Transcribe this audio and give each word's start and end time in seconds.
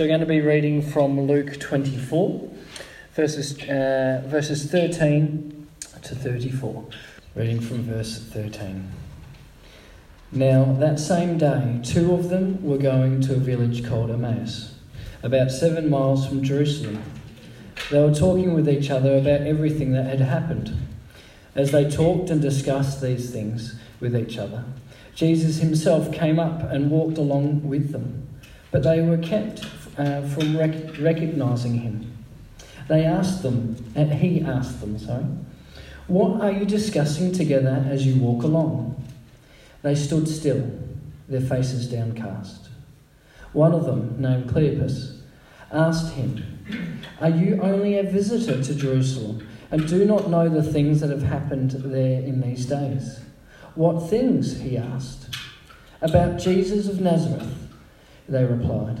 So 0.00 0.04
we're 0.04 0.16
going 0.16 0.20
to 0.20 0.26
be 0.26 0.40
reading 0.40 0.80
from 0.80 1.20
Luke 1.20 1.60
24, 1.60 2.50
verses, 3.12 3.60
uh, 3.68 4.22
verses 4.24 4.64
13 4.64 5.68
to 6.00 6.14
34. 6.14 6.86
Reading 7.34 7.60
from 7.60 7.82
verse 7.82 8.18
13. 8.18 8.90
Now, 10.32 10.64
that 10.78 10.98
same 10.98 11.36
day, 11.36 11.82
two 11.84 12.14
of 12.14 12.30
them 12.30 12.64
were 12.64 12.78
going 12.78 13.20
to 13.20 13.34
a 13.34 13.36
village 13.36 13.86
called 13.86 14.10
Emmaus, 14.10 14.72
about 15.22 15.50
seven 15.50 15.90
miles 15.90 16.26
from 16.26 16.42
Jerusalem. 16.42 17.02
They 17.90 18.02
were 18.02 18.14
talking 18.14 18.54
with 18.54 18.70
each 18.70 18.88
other 18.88 19.18
about 19.18 19.42
everything 19.42 19.92
that 19.92 20.06
had 20.06 20.20
happened. 20.20 20.74
As 21.54 21.72
they 21.72 21.90
talked 21.90 22.30
and 22.30 22.40
discussed 22.40 23.02
these 23.02 23.30
things 23.30 23.78
with 24.00 24.16
each 24.16 24.38
other, 24.38 24.64
Jesus 25.14 25.58
himself 25.58 26.10
came 26.10 26.38
up 26.38 26.62
and 26.62 26.90
walked 26.90 27.18
along 27.18 27.68
with 27.68 27.92
them, 27.92 28.26
but 28.70 28.82
they 28.82 29.02
were 29.02 29.18
kept 29.18 29.66
uh, 29.96 30.22
from 30.28 30.56
rec- 30.56 30.98
recognizing 30.98 31.74
him. 31.74 32.12
They 32.88 33.04
asked 33.04 33.42
them, 33.42 33.76
uh, 33.96 34.04
he 34.06 34.42
asked 34.42 34.80
them, 34.80 34.98
sorry, 34.98 35.24
what 36.06 36.40
are 36.40 36.50
you 36.50 36.64
discussing 36.64 37.32
together 37.32 37.86
as 37.88 38.04
you 38.04 38.20
walk 38.20 38.42
along? 38.42 39.00
They 39.82 39.94
stood 39.94 40.26
still, 40.26 40.70
their 41.28 41.40
faces 41.40 41.88
downcast. 41.88 42.68
One 43.52 43.72
of 43.72 43.84
them, 43.84 44.20
named 44.20 44.50
Cleopas, 44.50 45.18
asked 45.70 46.14
him, 46.14 46.42
Are 47.20 47.30
you 47.30 47.60
only 47.62 47.96
a 47.98 48.02
visitor 48.02 48.62
to 48.62 48.74
Jerusalem 48.74 49.46
and 49.70 49.86
do 49.88 50.04
not 50.04 50.28
know 50.28 50.48
the 50.48 50.62
things 50.62 51.00
that 51.00 51.10
have 51.10 51.22
happened 51.22 51.70
there 51.70 52.22
in 52.22 52.40
these 52.40 52.66
days? 52.66 53.20
What 53.74 54.10
things? 54.10 54.60
he 54.60 54.76
asked. 54.76 55.28
About 56.02 56.38
Jesus 56.38 56.88
of 56.88 57.00
Nazareth, 57.00 57.54
they 58.28 58.44
replied. 58.44 59.00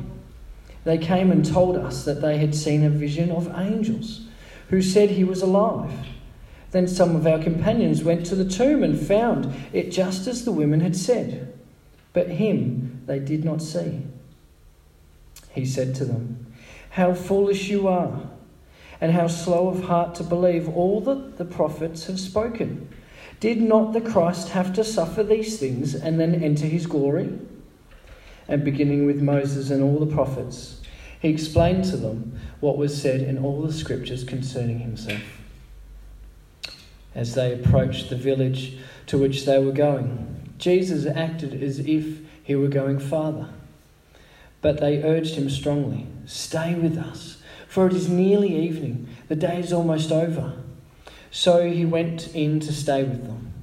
They 0.83 0.97
came 0.97 1.31
and 1.31 1.45
told 1.45 1.77
us 1.77 2.05
that 2.05 2.21
they 2.21 2.37
had 2.37 2.55
seen 2.55 2.83
a 2.83 2.89
vision 2.89 3.31
of 3.31 3.53
angels 3.55 4.21
who 4.69 4.81
said 4.81 5.11
he 5.11 5.23
was 5.23 5.41
alive. 5.41 5.91
Then 6.71 6.87
some 6.87 7.15
of 7.15 7.27
our 7.27 7.39
companions 7.39 8.03
went 8.03 8.25
to 8.27 8.35
the 8.35 8.49
tomb 8.49 8.83
and 8.83 8.99
found 8.99 9.53
it 9.73 9.91
just 9.91 10.27
as 10.27 10.45
the 10.45 10.51
women 10.51 10.79
had 10.79 10.95
said, 10.95 11.53
but 12.13 12.29
him 12.29 13.03
they 13.05 13.19
did 13.19 13.43
not 13.43 13.61
see. 13.61 14.01
He 15.51 15.65
said 15.65 15.93
to 15.95 16.05
them, 16.05 16.53
How 16.91 17.13
foolish 17.13 17.67
you 17.67 17.87
are, 17.87 18.21
and 19.01 19.11
how 19.11 19.27
slow 19.27 19.67
of 19.67 19.83
heart 19.83 20.15
to 20.15 20.23
believe 20.23 20.69
all 20.69 21.01
that 21.01 21.37
the 21.37 21.45
prophets 21.45 22.05
have 22.05 22.19
spoken. 22.19 22.87
Did 23.39 23.61
not 23.61 23.91
the 23.91 24.01
Christ 24.01 24.49
have 24.49 24.73
to 24.73 24.83
suffer 24.83 25.23
these 25.23 25.59
things 25.59 25.95
and 25.95 26.19
then 26.19 26.43
enter 26.43 26.67
his 26.67 26.85
glory? 26.85 27.37
And 28.47 28.63
beginning 28.63 29.05
with 29.05 29.21
Moses 29.21 29.69
and 29.69 29.83
all 29.83 29.99
the 30.03 30.13
prophets, 30.13 30.81
he 31.19 31.29
explained 31.29 31.85
to 31.85 31.97
them 31.97 32.39
what 32.59 32.77
was 32.77 32.99
said 32.99 33.21
in 33.21 33.37
all 33.43 33.61
the 33.61 33.73
scriptures 33.73 34.23
concerning 34.23 34.79
himself. 34.79 35.21
As 37.13 37.35
they 37.35 37.53
approached 37.53 38.09
the 38.09 38.15
village 38.15 38.77
to 39.07 39.17
which 39.17 39.45
they 39.45 39.63
were 39.63 39.71
going, 39.71 40.53
Jesus 40.57 41.05
acted 41.05 41.61
as 41.61 41.79
if 41.79 42.19
he 42.43 42.55
were 42.55 42.67
going 42.67 42.99
farther. 42.99 43.49
But 44.61 44.79
they 44.79 45.03
urged 45.03 45.35
him 45.35 45.49
strongly, 45.49 46.07
Stay 46.25 46.75
with 46.75 46.97
us, 46.97 47.41
for 47.67 47.87
it 47.87 47.93
is 47.93 48.09
nearly 48.09 48.55
evening. 48.55 49.07
The 49.27 49.35
day 49.35 49.59
is 49.59 49.73
almost 49.73 50.11
over. 50.11 50.53
So 51.31 51.69
he 51.69 51.85
went 51.85 52.33
in 52.35 52.59
to 52.61 52.73
stay 52.73 53.03
with 53.03 53.25
them. 53.25 53.53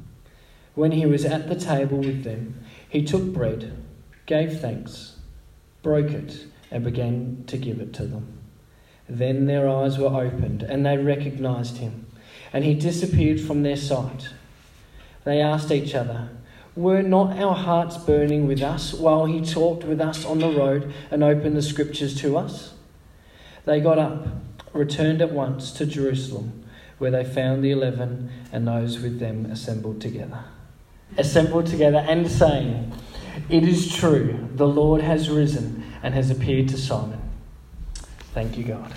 When 0.74 0.92
he 0.92 1.06
was 1.06 1.24
at 1.24 1.48
the 1.48 1.56
table 1.56 1.98
with 1.98 2.24
them, 2.24 2.64
he 2.88 3.04
took 3.04 3.24
bread 3.32 3.76
gave 4.28 4.60
thanks, 4.60 5.16
broke 5.82 6.10
it, 6.10 6.44
and 6.70 6.84
began 6.84 7.42
to 7.46 7.56
give 7.56 7.80
it 7.80 7.94
to 7.94 8.04
them. 8.04 8.38
Then 9.08 9.46
their 9.46 9.66
eyes 9.66 9.98
were 9.98 10.08
opened, 10.08 10.62
and 10.62 10.84
they 10.84 10.98
recognized 10.98 11.78
him, 11.78 12.06
and 12.52 12.62
he 12.62 12.74
disappeared 12.74 13.40
from 13.40 13.62
their 13.62 13.76
sight. 13.76 14.28
They 15.24 15.40
asked 15.40 15.72
each 15.72 15.94
other, 15.94 16.28
Were 16.76 17.02
not 17.02 17.38
our 17.38 17.54
hearts 17.54 17.96
burning 17.96 18.46
with 18.46 18.62
us 18.62 18.92
while 18.92 19.24
he 19.24 19.40
talked 19.40 19.84
with 19.84 20.00
us 20.00 20.26
on 20.26 20.40
the 20.40 20.50
road 20.50 20.92
and 21.10 21.24
opened 21.24 21.56
the 21.56 21.62
scriptures 21.62 22.20
to 22.20 22.36
us? 22.36 22.74
They 23.64 23.80
got 23.80 23.98
up, 23.98 24.26
returned 24.74 25.22
at 25.22 25.32
once 25.32 25.72
to 25.72 25.86
Jerusalem, 25.86 26.64
where 26.98 27.10
they 27.10 27.24
found 27.24 27.64
the 27.64 27.70
eleven 27.70 28.30
and 28.52 28.68
those 28.68 29.00
with 29.00 29.20
them 29.20 29.46
assembled 29.46 30.02
together. 30.02 30.44
Assembled 31.16 31.66
together 31.66 32.04
and 32.06 32.30
saying, 32.30 32.92
it 33.48 33.64
is 33.64 33.94
true, 33.94 34.48
the 34.54 34.66
Lord 34.66 35.00
has 35.00 35.30
risen 35.30 35.84
and 36.02 36.14
has 36.14 36.30
appeared 36.30 36.68
to 36.68 36.78
Simon. 36.78 37.20
Thank 38.34 38.56
you, 38.56 38.64
God. 38.64 38.92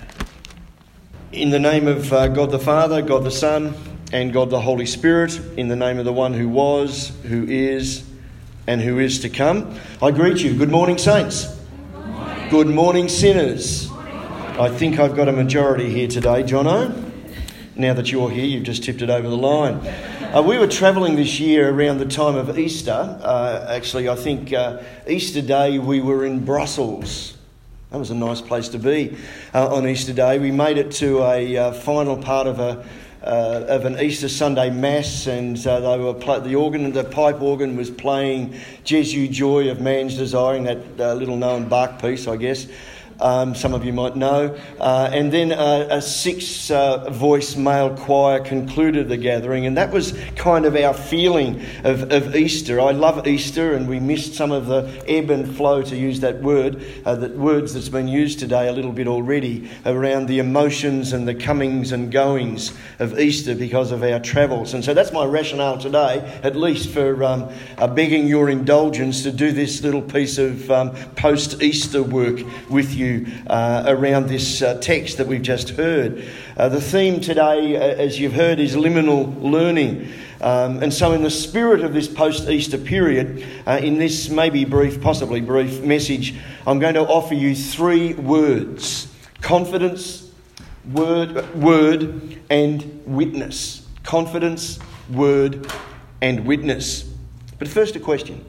In 1.32 1.50
the 1.50 1.58
name 1.58 1.88
of 1.88 2.12
uh, 2.12 2.28
God 2.28 2.50
the 2.50 2.58
Father, 2.58 3.02
God 3.02 3.24
the 3.24 3.30
Son, 3.30 3.74
and 4.12 4.32
God 4.32 4.50
the 4.50 4.60
Holy 4.60 4.86
Spirit, 4.86 5.40
in 5.56 5.68
the 5.68 5.76
name 5.76 5.98
of 5.98 6.04
the 6.04 6.12
one 6.12 6.34
who 6.34 6.48
was, 6.48 7.12
who 7.24 7.44
is, 7.48 8.04
and 8.66 8.80
who 8.80 8.98
is 8.98 9.20
to 9.20 9.30
come, 9.30 9.74
I 10.02 10.10
greet 10.10 10.38
you. 10.42 10.56
Good 10.56 10.70
morning, 10.70 10.98
saints. 10.98 11.58
Good 11.92 12.06
morning, 12.06 12.50
Good 12.50 12.68
morning 12.68 13.08
sinners. 13.08 13.90
I 13.90 14.68
think 14.68 15.00
I've 15.00 15.16
got 15.16 15.28
a 15.28 15.32
majority 15.32 15.90
here 15.90 16.08
today, 16.08 16.42
Jono. 16.42 17.10
Now 17.74 17.94
that 17.94 18.12
you're 18.12 18.30
here, 18.30 18.44
you've 18.44 18.64
just 18.64 18.84
tipped 18.84 19.00
it 19.00 19.08
over 19.08 19.26
the 19.26 19.36
line. 19.36 19.80
Uh, 20.34 20.40
we 20.40 20.56
were 20.56 20.66
travelling 20.66 21.14
this 21.14 21.38
year 21.38 21.68
around 21.68 21.98
the 21.98 22.06
time 22.06 22.36
of 22.36 22.58
Easter. 22.58 22.90
Uh, 22.90 23.66
actually, 23.68 24.08
I 24.08 24.14
think 24.14 24.50
uh, 24.50 24.82
Easter 25.06 25.42
Day 25.42 25.78
we 25.78 26.00
were 26.00 26.24
in 26.24 26.42
Brussels. 26.42 27.36
That 27.90 27.98
was 27.98 28.10
a 28.10 28.14
nice 28.14 28.40
place 28.40 28.70
to 28.70 28.78
be 28.78 29.14
uh, 29.52 29.74
on 29.74 29.86
Easter 29.86 30.14
Day. 30.14 30.38
We 30.38 30.50
made 30.50 30.78
it 30.78 30.90
to 30.92 31.22
a 31.22 31.58
uh, 31.58 31.72
final 31.72 32.16
part 32.16 32.46
of 32.46 32.60
a 32.60 32.82
uh, 33.22 33.66
of 33.68 33.84
an 33.84 34.00
Easter 34.00 34.30
Sunday 34.30 34.70
mass, 34.70 35.26
and 35.26 35.54
they 35.58 35.98
were 35.98 36.14
the 36.14 36.54
organ, 36.54 36.90
the 36.92 37.04
pipe 37.04 37.42
organ 37.42 37.76
was 37.76 37.90
playing 37.90 38.54
"Jesu 38.84 39.28
Joy 39.28 39.70
of 39.70 39.82
Man's 39.82 40.16
Desiring," 40.16 40.64
that 40.64 41.18
little 41.18 41.36
known 41.36 41.68
Bach 41.68 42.00
piece, 42.00 42.26
I 42.26 42.36
guess 42.36 42.68
um, 43.22 43.54
some 43.54 43.72
of 43.72 43.84
you 43.84 43.92
might 43.92 44.16
know. 44.16 44.58
Uh, 44.80 45.08
and 45.12 45.32
then 45.32 45.52
a, 45.52 45.86
a 45.90 46.02
six 46.02 46.70
uh, 46.70 47.08
voice 47.10 47.56
male 47.56 47.96
choir 47.96 48.40
concluded 48.40 49.08
the 49.08 49.16
gathering, 49.16 49.64
and 49.64 49.76
that 49.76 49.92
was 49.92 50.12
kind 50.36 50.66
of 50.66 50.76
our 50.76 50.92
feeling 50.92 51.62
of, 51.84 52.10
of 52.10 52.34
Easter. 52.34 52.80
I 52.80 52.90
love 52.90 53.26
Easter, 53.26 53.74
and 53.74 53.88
we 53.88 54.00
missed 54.00 54.34
some 54.34 54.50
of 54.50 54.66
the 54.66 55.02
ebb 55.06 55.30
and 55.30 55.56
flow, 55.56 55.82
to 55.82 55.96
use 55.96 56.20
that 56.20 56.42
word, 56.42 56.84
uh, 57.06 57.14
that 57.14 57.36
words 57.36 57.74
that's 57.74 57.88
been 57.88 58.08
used 58.08 58.40
today 58.40 58.68
a 58.68 58.72
little 58.72 58.92
bit 58.92 59.06
already, 59.06 59.70
around 59.86 60.26
the 60.26 60.40
emotions 60.40 61.12
and 61.12 61.26
the 61.26 61.34
comings 61.34 61.92
and 61.92 62.10
goings 62.10 62.72
of 62.98 63.18
Easter 63.18 63.54
because 63.54 63.92
of 63.92 64.02
our 64.02 64.18
travels. 64.18 64.74
And 64.74 64.84
so 64.84 64.94
that's 64.94 65.12
my 65.12 65.24
rationale 65.24 65.78
today, 65.78 66.18
at 66.42 66.56
least 66.56 66.90
for 66.90 67.22
um, 67.22 67.48
uh, 67.78 67.86
begging 67.86 68.26
your 68.26 68.50
indulgence 68.50 69.22
to 69.22 69.30
do 69.30 69.52
this 69.52 69.82
little 69.82 70.02
piece 70.02 70.38
of 70.38 70.68
um, 70.70 70.94
post 71.14 71.62
Easter 71.62 72.02
work 72.02 72.40
with 72.68 72.94
you 72.94 73.11
uh, 73.46 73.84
around 73.86 74.28
this 74.28 74.62
uh, 74.62 74.78
text 74.80 75.18
that 75.18 75.26
we've 75.26 75.42
just 75.42 75.70
heard. 75.70 76.24
Uh, 76.56 76.68
the 76.68 76.80
theme 76.80 77.20
today, 77.20 77.76
uh, 77.76 77.80
as 77.80 78.18
you've 78.18 78.32
heard, 78.32 78.58
is 78.60 78.74
liminal 78.76 79.40
learning. 79.42 80.12
Um, 80.40 80.82
and 80.82 80.92
so, 80.92 81.12
in 81.12 81.22
the 81.22 81.30
spirit 81.30 81.84
of 81.84 81.92
this 81.92 82.08
post 82.08 82.48
Easter 82.48 82.78
period, 82.78 83.46
uh, 83.66 83.80
in 83.82 83.98
this 83.98 84.28
maybe 84.28 84.64
brief, 84.64 85.00
possibly 85.00 85.40
brief 85.40 85.82
message, 85.82 86.34
I'm 86.66 86.78
going 86.78 86.94
to 86.94 87.06
offer 87.06 87.34
you 87.34 87.54
three 87.54 88.14
words 88.14 89.08
confidence, 89.40 90.30
word, 90.92 91.54
word 91.54 92.38
and 92.50 93.02
witness. 93.06 93.86
Confidence, 94.02 94.78
word, 95.10 95.70
and 96.20 96.44
witness. 96.46 97.08
But 97.58 97.68
first, 97.68 97.94
a 97.96 98.00
question 98.00 98.44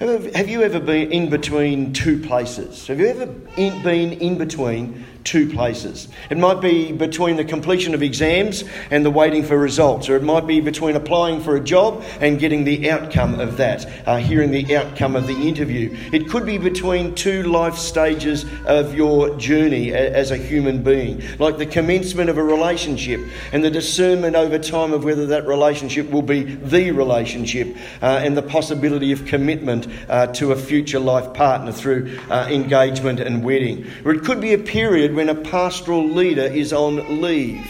Have 0.00 0.48
you 0.48 0.62
ever 0.62 0.80
been 0.80 1.12
in 1.12 1.30
between 1.30 1.92
two 1.92 2.18
places? 2.18 2.88
Have 2.88 2.98
you 2.98 3.06
ever 3.06 3.26
been 3.26 4.14
in 4.14 4.36
between 4.36 5.04
two 5.24 5.48
places. 5.48 6.08
It 6.30 6.36
might 6.36 6.60
be 6.60 6.92
between 6.92 7.36
the 7.36 7.44
completion 7.44 7.94
of 7.94 8.02
exams 8.02 8.62
and 8.90 9.04
the 9.04 9.10
waiting 9.10 9.42
for 9.42 9.58
results, 9.58 10.08
or 10.08 10.16
it 10.16 10.22
might 10.22 10.46
be 10.46 10.60
between 10.60 10.96
applying 10.96 11.40
for 11.40 11.56
a 11.56 11.60
job 11.60 12.04
and 12.20 12.38
getting 12.38 12.64
the 12.64 12.90
outcome 12.90 13.40
of 13.40 13.56
that, 13.56 13.90
uh, 14.06 14.18
hearing 14.18 14.50
the 14.50 14.76
outcome 14.76 15.16
of 15.16 15.26
the 15.26 15.48
interview. 15.48 15.96
It 16.12 16.28
could 16.28 16.44
be 16.44 16.58
between 16.58 17.14
two 17.14 17.42
life 17.44 17.76
stages 17.76 18.44
of 18.66 18.94
your 18.94 19.36
journey 19.36 19.92
as 19.94 20.30
a 20.30 20.36
human 20.36 20.82
being, 20.82 21.22
like 21.38 21.56
the 21.56 21.66
commencement 21.66 22.28
of 22.28 22.36
a 22.36 22.44
relationship 22.44 23.20
and 23.52 23.64
the 23.64 23.70
discernment 23.70 24.36
over 24.36 24.58
time 24.58 24.92
of 24.92 25.04
whether 25.04 25.26
that 25.26 25.46
relationship 25.46 26.10
will 26.10 26.22
be 26.22 26.42
the 26.42 26.90
relationship 26.90 27.74
uh, 28.02 28.20
and 28.22 28.36
the 28.36 28.42
possibility 28.42 29.10
of 29.10 29.24
commitment 29.24 29.83
uh, 30.08 30.26
to 30.28 30.52
a 30.52 30.56
future 30.56 31.00
life 31.00 31.32
partner 31.34 31.72
through 31.72 32.18
uh, 32.30 32.48
engagement 32.50 33.20
and 33.20 33.44
wedding. 33.44 33.86
Or 34.04 34.12
it 34.12 34.22
could 34.24 34.40
be 34.40 34.52
a 34.52 34.58
period 34.58 35.14
when 35.14 35.28
a 35.28 35.34
pastoral 35.34 36.06
leader 36.06 36.44
is 36.44 36.72
on 36.72 37.20
leave 37.20 37.66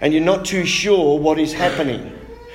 and 0.00 0.12
you're 0.12 0.22
not 0.22 0.44
too 0.44 0.64
sure 0.64 1.18
what 1.18 1.38
is 1.38 1.52
happening, 1.52 2.12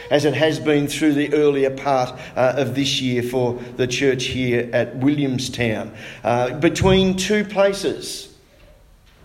as 0.09 0.25
it 0.25 0.33
has 0.33 0.59
been 0.59 0.88
through 0.88 1.13
the 1.13 1.33
earlier 1.33 1.69
part 1.69 2.12
uh, 2.35 2.53
of 2.57 2.75
this 2.75 3.01
year 3.01 3.23
for 3.23 3.53
the 3.77 3.88
church 3.88 4.25
here 4.25 4.69
at 4.74 4.95
Williamstown. 4.97 5.94
Uh, 6.24 6.57
between 6.59 7.15
two 7.15 7.44
places, 7.44 8.33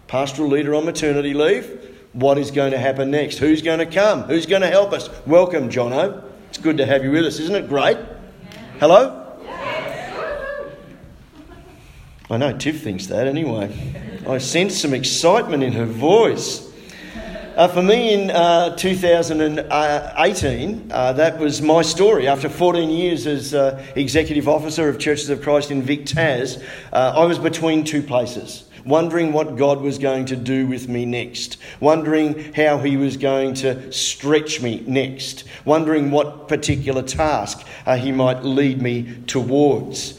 pastoral 0.07 0.49
leader 0.49 0.75
on 0.75 0.85
maternity 0.85 1.35
leave, 1.35 1.95
what 2.13 2.39
is 2.39 2.51
going 2.51 2.73
to 2.73 2.79
happen 2.79 3.11
next? 3.11 3.39
Who's 3.39 3.61
going 3.61 3.81
to 3.81 3.87
come? 3.87 4.23
Who's 4.23 4.47
going 4.47 4.63
to 4.63 4.69
help 4.69 4.93
us? 4.93 5.11
Welcome, 5.27 5.69
Jono. 5.69 6.25
It's 6.49 6.59
good 6.59 6.79
to 6.79 6.87
have 6.87 7.05
you 7.05 7.11
with 7.11 7.27
us, 7.27 7.39
isn't 7.41 7.55
it? 7.55 7.69
Great. 7.69 7.99
Hello? 8.79 9.23
I 12.29 12.37
know 12.37 12.59
Tiff 12.59 12.83
thinks 12.83 13.07
that 13.07 13.27
anyway. 13.27 13.75
I 14.29 14.37
sense 14.37 14.79
some 14.79 14.93
excitement 14.93 15.63
in 15.63 15.73
her 15.73 15.87
voice. 15.87 16.71
Uh, 17.57 17.69
for 17.69 17.83
me 17.83 18.13
in 18.13 18.31
uh, 18.31 18.77
2018, 18.77 20.93
uh, 20.93 21.13
that 21.15 21.39
was 21.39 21.63
my 21.63 21.81
story. 21.81 22.29
After 22.29 22.51
14 22.51 22.91
years 22.91 23.27
as 23.27 23.55
uh, 23.55 23.83
Executive 23.97 24.47
Officer 24.47 24.91
of 24.91 24.99
Churches 24.99 25.31
of 25.31 25.41
Christ 25.41 25.71
in 25.71 25.81
Vic 25.81 26.05
Tas, 26.05 26.63
uh, 26.93 27.15
I 27.17 27.25
was 27.25 27.39
between 27.39 27.83
two 27.83 28.03
places 28.03 28.69
wondering 28.87 29.33
what 29.33 29.57
God 29.57 29.81
was 29.81 29.99
going 29.99 30.27
to 30.27 30.37
do 30.37 30.67
with 30.67 30.89
me 30.89 31.05
next, 31.05 31.59
wondering 31.81 32.53
how 32.55 32.79
He 32.79 32.97
was 32.97 33.17
going 33.17 33.55
to 33.55 33.93
stretch 33.93 34.63
me 34.63 34.83
next, 34.87 35.45
wondering 35.65 36.11
what 36.11 36.49
particular 36.49 37.03
task 37.03 37.67
uh, 37.85 37.97
He 37.97 38.13
might 38.13 38.45
lead 38.45 38.81
me 38.81 39.19
towards. 39.27 40.19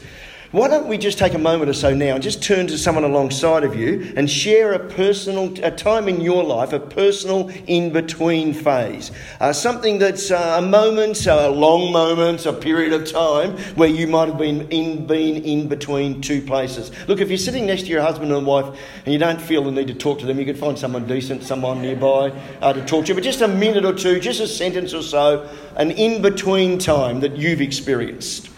Why 0.50 0.66
don't 0.66 0.88
we 0.88 0.96
just 0.96 1.18
take 1.18 1.34
a 1.34 1.38
moment 1.38 1.68
or 1.68 1.74
so 1.74 1.92
now 1.92 2.14
and 2.14 2.22
just 2.22 2.42
turn 2.42 2.68
to 2.68 2.78
someone 2.78 3.04
alongside 3.04 3.64
of 3.64 3.76
you 3.76 4.14
and 4.16 4.30
share 4.30 4.72
a 4.72 4.78
personal, 4.78 5.52
a 5.62 5.70
time 5.70 6.08
in 6.08 6.22
your 6.22 6.42
life, 6.42 6.72
a 6.72 6.80
personal 6.80 7.50
in 7.66 7.92
between 7.92 8.54
phase? 8.54 9.10
Uh, 9.40 9.52
something 9.52 9.98
that's 9.98 10.30
uh, 10.30 10.56
a 10.58 10.62
moment, 10.62 11.26
a 11.26 11.50
long 11.50 11.92
moment, 11.92 12.46
a 12.46 12.54
period 12.54 12.94
of 12.94 13.06
time 13.12 13.58
where 13.74 13.90
you 13.90 14.06
might 14.06 14.28
have 14.28 14.38
been 14.38 14.66
in, 14.70 15.06
been 15.06 15.44
in 15.44 15.68
between 15.68 16.22
two 16.22 16.40
places. 16.40 16.92
Look, 17.08 17.20
if 17.20 17.28
you're 17.28 17.36
sitting 17.36 17.66
next 17.66 17.82
to 17.82 17.88
your 17.88 18.00
husband 18.00 18.32
and 18.32 18.46
wife 18.46 18.74
and 19.04 19.12
you 19.12 19.18
don't 19.18 19.42
feel 19.42 19.62
the 19.64 19.70
need 19.70 19.88
to 19.88 19.94
talk 19.94 20.18
to 20.20 20.26
them, 20.26 20.38
you 20.38 20.46
could 20.46 20.58
find 20.58 20.78
someone 20.78 21.06
decent, 21.06 21.42
someone 21.42 21.82
nearby 21.82 22.30
uh, 22.62 22.72
to 22.72 22.82
talk 22.86 23.04
to. 23.04 23.14
But 23.14 23.22
just 23.22 23.42
a 23.42 23.48
minute 23.48 23.84
or 23.84 23.92
two, 23.92 24.18
just 24.18 24.40
a 24.40 24.48
sentence 24.48 24.94
or 24.94 25.02
so, 25.02 25.46
an 25.76 25.90
in 25.90 26.22
between 26.22 26.78
time 26.78 27.20
that 27.20 27.36
you've 27.36 27.60
experienced. 27.60 28.48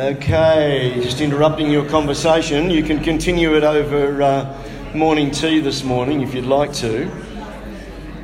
Okay, 0.00 0.98
just 1.02 1.20
interrupting 1.20 1.70
your 1.70 1.86
conversation. 1.86 2.70
You 2.70 2.82
can 2.82 3.00
continue 3.00 3.54
it 3.54 3.64
over 3.64 4.22
uh, 4.22 4.58
morning 4.94 5.30
tea 5.30 5.60
this 5.60 5.84
morning 5.84 6.22
if 6.22 6.32
you'd 6.32 6.46
like 6.46 6.72
to. 6.76 7.10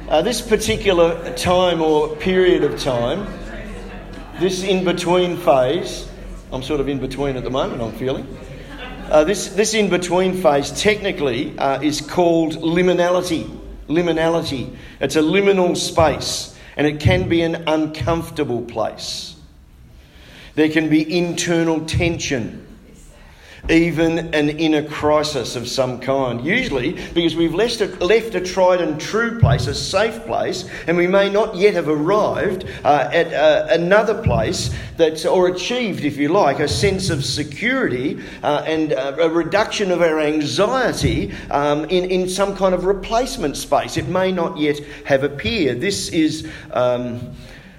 Uh, 0.09 0.23
this 0.23 0.41
particular 0.41 1.35
time 1.35 1.83
or 1.83 2.17
period 2.17 2.65
of 2.65 2.81
time, 2.81 3.27
this 4.41 4.65
in 4.65 4.87
between 4.87 5.37
phase, 5.37 6.09
I'm 6.51 6.63
sort 6.63 6.81
of 6.81 6.89
in 6.89 6.99
between 6.99 7.37
at 7.37 7.45
the 7.45 7.51
moment, 7.51 7.83
I'm 7.83 7.93
feeling. 7.93 8.27
Uh, 9.11 9.25
this 9.25 9.49
this 9.49 9.75
in 9.75 9.91
between 9.91 10.33
phase 10.33 10.71
technically 10.71 11.59
uh, 11.59 11.83
is 11.83 12.01
called 12.01 12.55
liminality. 12.55 13.55
Liminality. 13.87 14.75
It's 14.99 15.17
a 15.17 15.21
liminal 15.21 15.77
space 15.77 16.57
and 16.79 16.87
it 16.87 17.01
can 17.01 17.29
be 17.29 17.43
an 17.43 17.65
uncomfortable 17.67 18.63
place. 18.63 19.36
There 20.57 20.71
can 20.71 20.89
be 20.89 21.19
internal 21.19 21.85
tension, 21.85 22.67
even 23.69 24.35
an 24.35 24.49
inner 24.49 24.83
crisis 24.83 25.55
of 25.55 25.69
some 25.69 26.01
kind. 26.01 26.43
Usually 26.43 26.93
because 27.13 27.37
we've 27.37 27.53
left 27.53 27.83
a, 27.83 27.89
left 28.03 28.35
a 28.35 28.41
tried 28.41 28.81
and 28.81 28.99
true 28.99 29.39
place, 29.39 29.67
a 29.67 29.75
safe 29.75 30.25
place, 30.25 30.67
and 30.87 30.97
we 30.97 31.07
may 31.09 31.29
not 31.29 31.57
yet 31.57 31.75
have 31.75 31.91
arrived 31.91 32.65
uh, 32.85 33.11
at 33.13 33.35
uh, 33.35 33.67
another 33.69 34.23
place 34.23 34.75
that's, 34.97 35.27
or 35.27 35.49
achieved, 35.49 36.07
if 36.07 36.17
you 36.17 36.31
like, 36.31 36.59
a 36.59 36.69
sense 36.69 37.11
of 37.11 37.23
security 37.23 38.19
uh, 38.43 38.65
and 38.67 38.95
uh, 38.95 39.15
a 39.21 39.29
reduction 39.29 39.91
of 39.91 40.01
our 40.01 40.21
anxiety 40.21 41.35
um, 41.51 41.85
in, 41.85 42.11
in 42.11 42.31
some 42.31 42.57
kind 42.57 42.75
of 42.75 42.87
replacement 42.87 43.59
space. 43.59 43.99
It 43.99 44.09
may 44.09 44.33
not 44.33 44.57
yet 44.57 44.79
have 45.05 45.23
appeared. 45.23 45.83
This 45.83 46.09
is 46.09 46.49
um, 46.71 47.37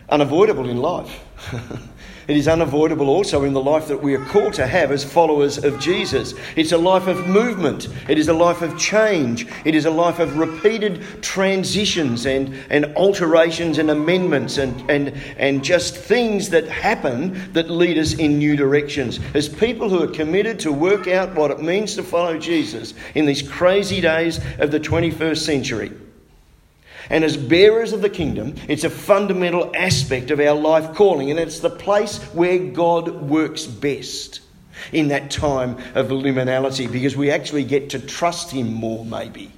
unavoidable 0.09 0.69
in 0.69 0.77
life. 0.77 1.23
It 2.27 2.35
is 2.35 2.49
unavoidable 2.49 3.09
also 3.09 3.45
in 3.45 3.53
the 3.53 3.61
life 3.61 3.87
that 3.87 4.03
we 4.03 4.13
are 4.13 4.25
called 4.25 4.53
to 4.55 4.67
have 4.67 4.91
as 4.91 5.05
followers 5.05 5.63
of 5.63 5.79
Jesus. 5.79 6.33
It's 6.57 6.73
a 6.73 6.77
life 6.77 7.07
of 7.07 7.25
movement, 7.25 7.87
it 8.09 8.17
is 8.17 8.27
a 8.27 8.33
life 8.33 8.61
of 8.61 8.77
change, 8.77 9.47
it 9.63 9.73
is 9.73 9.85
a 9.85 9.91
life 9.91 10.19
of 10.19 10.37
repeated 10.37 11.01
transitions 11.21 12.25
and, 12.25 12.53
and 12.69 12.85
alterations 12.97 13.77
and 13.77 13.89
amendments 13.89 14.57
and, 14.57 14.91
and, 14.91 15.13
and 15.37 15.63
just 15.63 15.95
things 15.95 16.49
that 16.49 16.67
happen 16.67 17.53
that 17.53 17.69
lead 17.69 17.97
us 17.97 18.13
in 18.15 18.37
new 18.37 18.57
directions. 18.57 19.21
As 19.33 19.47
people 19.47 19.89
who 19.89 20.03
are 20.03 20.07
committed 20.07 20.59
to 20.59 20.73
work 20.73 21.07
out 21.07 21.33
what 21.33 21.49
it 21.49 21.61
means 21.61 21.95
to 21.95 22.03
follow 22.03 22.37
Jesus 22.37 22.93
in 23.15 23.25
these 23.25 23.41
crazy 23.41 24.01
days 24.01 24.41
of 24.59 24.71
the 24.71 24.79
21st 24.81 25.37
century. 25.37 25.91
And 27.09 27.23
as 27.23 27.37
bearers 27.37 27.93
of 27.93 28.01
the 28.01 28.09
kingdom, 28.09 28.55
it's 28.67 28.83
a 28.83 28.89
fundamental 28.89 29.71
aspect 29.75 30.31
of 30.31 30.39
our 30.39 30.55
life 30.55 30.93
calling, 30.95 31.31
and 31.31 31.39
it's 31.39 31.59
the 31.59 31.69
place 31.69 32.21
where 32.33 32.57
God 32.57 33.21
works 33.21 33.65
best 33.65 34.41
in 34.91 35.07
that 35.09 35.31
time 35.31 35.77
of 35.95 36.07
liminality 36.07 36.91
because 36.91 37.15
we 37.15 37.31
actually 37.31 37.63
get 37.63 37.91
to 37.91 37.99
trust 37.99 38.51
Him 38.51 38.73
more, 38.73 39.05
maybe, 39.05 39.51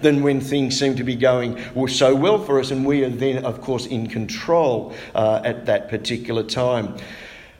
than 0.00 0.22
when 0.22 0.40
things 0.40 0.78
seem 0.78 0.96
to 0.96 1.04
be 1.04 1.16
going 1.16 1.58
so 1.88 2.14
well 2.14 2.38
for 2.38 2.60
us, 2.60 2.70
and 2.70 2.86
we 2.86 3.04
are 3.04 3.10
then, 3.10 3.44
of 3.44 3.60
course, 3.60 3.86
in 3.86 4.08
control 4.08 4.94
uh, 5.14 5.40
at 5.44 5.66
that 5.66 5.88
particular 5.88 6.42
time. 6.42 6.96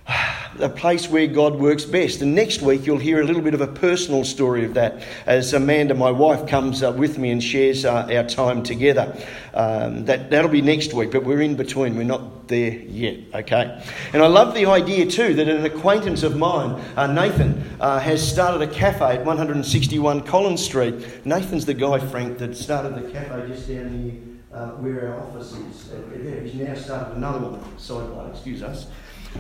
a 0.58 0.69
place 0.69 1.08
where 1.08 1.26
God 1.26 1.56
works 1.56 1.84
best. 1.84 2.22
And 2.22 2.34
next 2.34 2.62
week, 2.62 2.87
you'll 2.87 2.99
hear 2.99 3.20
a 3.20 3.24
little 3.24 3.43
bit 3.43 3.55
of 3.55 3.60
a 3.60 3.67
personal 3.67 4.24
story 4.24 4.65
of 4.65 4.74
that 4.74 5.03
as 5.27 5.53
Amanda, 5.53 5.94
my 5.94 6.10
wife, 6.10 6.48
comes 6.48 6.82
uh, 6.82 6.93
with 6.93 7.19
me 7.19 7.31
and 7.31 7.43
shares 7.43 7.84
uh, 7.84 8.08
our 8.10 8.24
time 8.24 8.62
together. 8.62 9.17
Um, 9.55 10.05
that, 10.06 10.31
that'll 10.31 10.50
be 10.50 10.62
next 10.62 10.93
week, 10.94 11.10
but 11.10 11.24
we're 11.24 11.43
in 11.43 11.56
between. 11.56 11.96
We're 11.96 12.05
not 12.05 12.48
there 12.48 12.72
yet, 12.72 13.19
okay? 13.34 13.82
And 14.12 14.22
I 14.22 14.27
love 14.27 14.55
the 14.55 14.67
idea, 14.67 15.06
too, 15.06 15.34
that 15.34 15.48
an 15.48 15.65
acquaintance 15.65 16.22
of 16.22 16.36
mine, 16.36 16.82
uh, 16.96 17.06
Nathan, 17.06 17.62
uh, 17.81 17.98
has 18.00 18.27
started 18.27 18.62
a 18.62 18.72
cafe 18.72 19.17
at 19.17 19.24
161 19.24 20.22
Collins 20.22 20.65
Street. 20.65 21.27
Nathan's 21.27 21.67
the 21.67 21.74
guy, 21.74 21.98
Frank, 21.98 22.38
that 22.38 22.56
started 22.56 22.94
the 22.94 23.10
cafe 23.10 23.46
just 23.48 23.69
down 23.69 24.03
here. 24.03 24.22
Uh, 24.50 24.70
where 24.77 25.12
our 25.12 25.20
office 25.20 25.53
is. 25.53 25.93
Uh, 25.93 26.43
he's 26.43 26.55
now 26.55 26.74
started 26.74 27.17
another 27.17 27.38
one, 27.38 27.79
sideline, 27.79 28.31
excuse 28.31 28.62
us. 28.62 28.86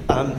Um, 0.08 0.34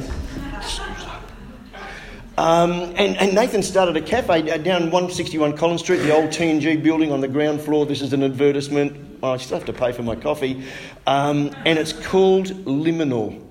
um, 2.38 2.72
and, 2.96 3.18
and, 3.18 3.36
Nathan 3.36 3.62
started 3.62 3.98
a 3.98 4.02
cafe 4.02 4.42
down 4.60 4.84
161 4.84 5.58
Collins 5.58 5.82
Street, 5.82 5.98
the 5.98 6.14
old 6.14 6.32
T&G 6.32 6.78
building 6.78 7.12
on 7.12 7.20
the 7.20 7.28
ground 7.28 7.60
floor. 7.60 7.86
This 7.86 8.02
is 8.02 8.14
an 8.14 8.24
advertisement. 8.24 9.22
I 9.22 9.36
still 9.38 9.58
have 9.58 9.66
to 9.66 9.74
pay 9.74 9.92
for 9.92 10.04
my 10.04 10.16
coffee. 10.16 10.64
Um, 11.06 11.54
and 11.66 11.78
it's 11.78 11.92
called 11.92 12.48
Liminal. 12.66 13.44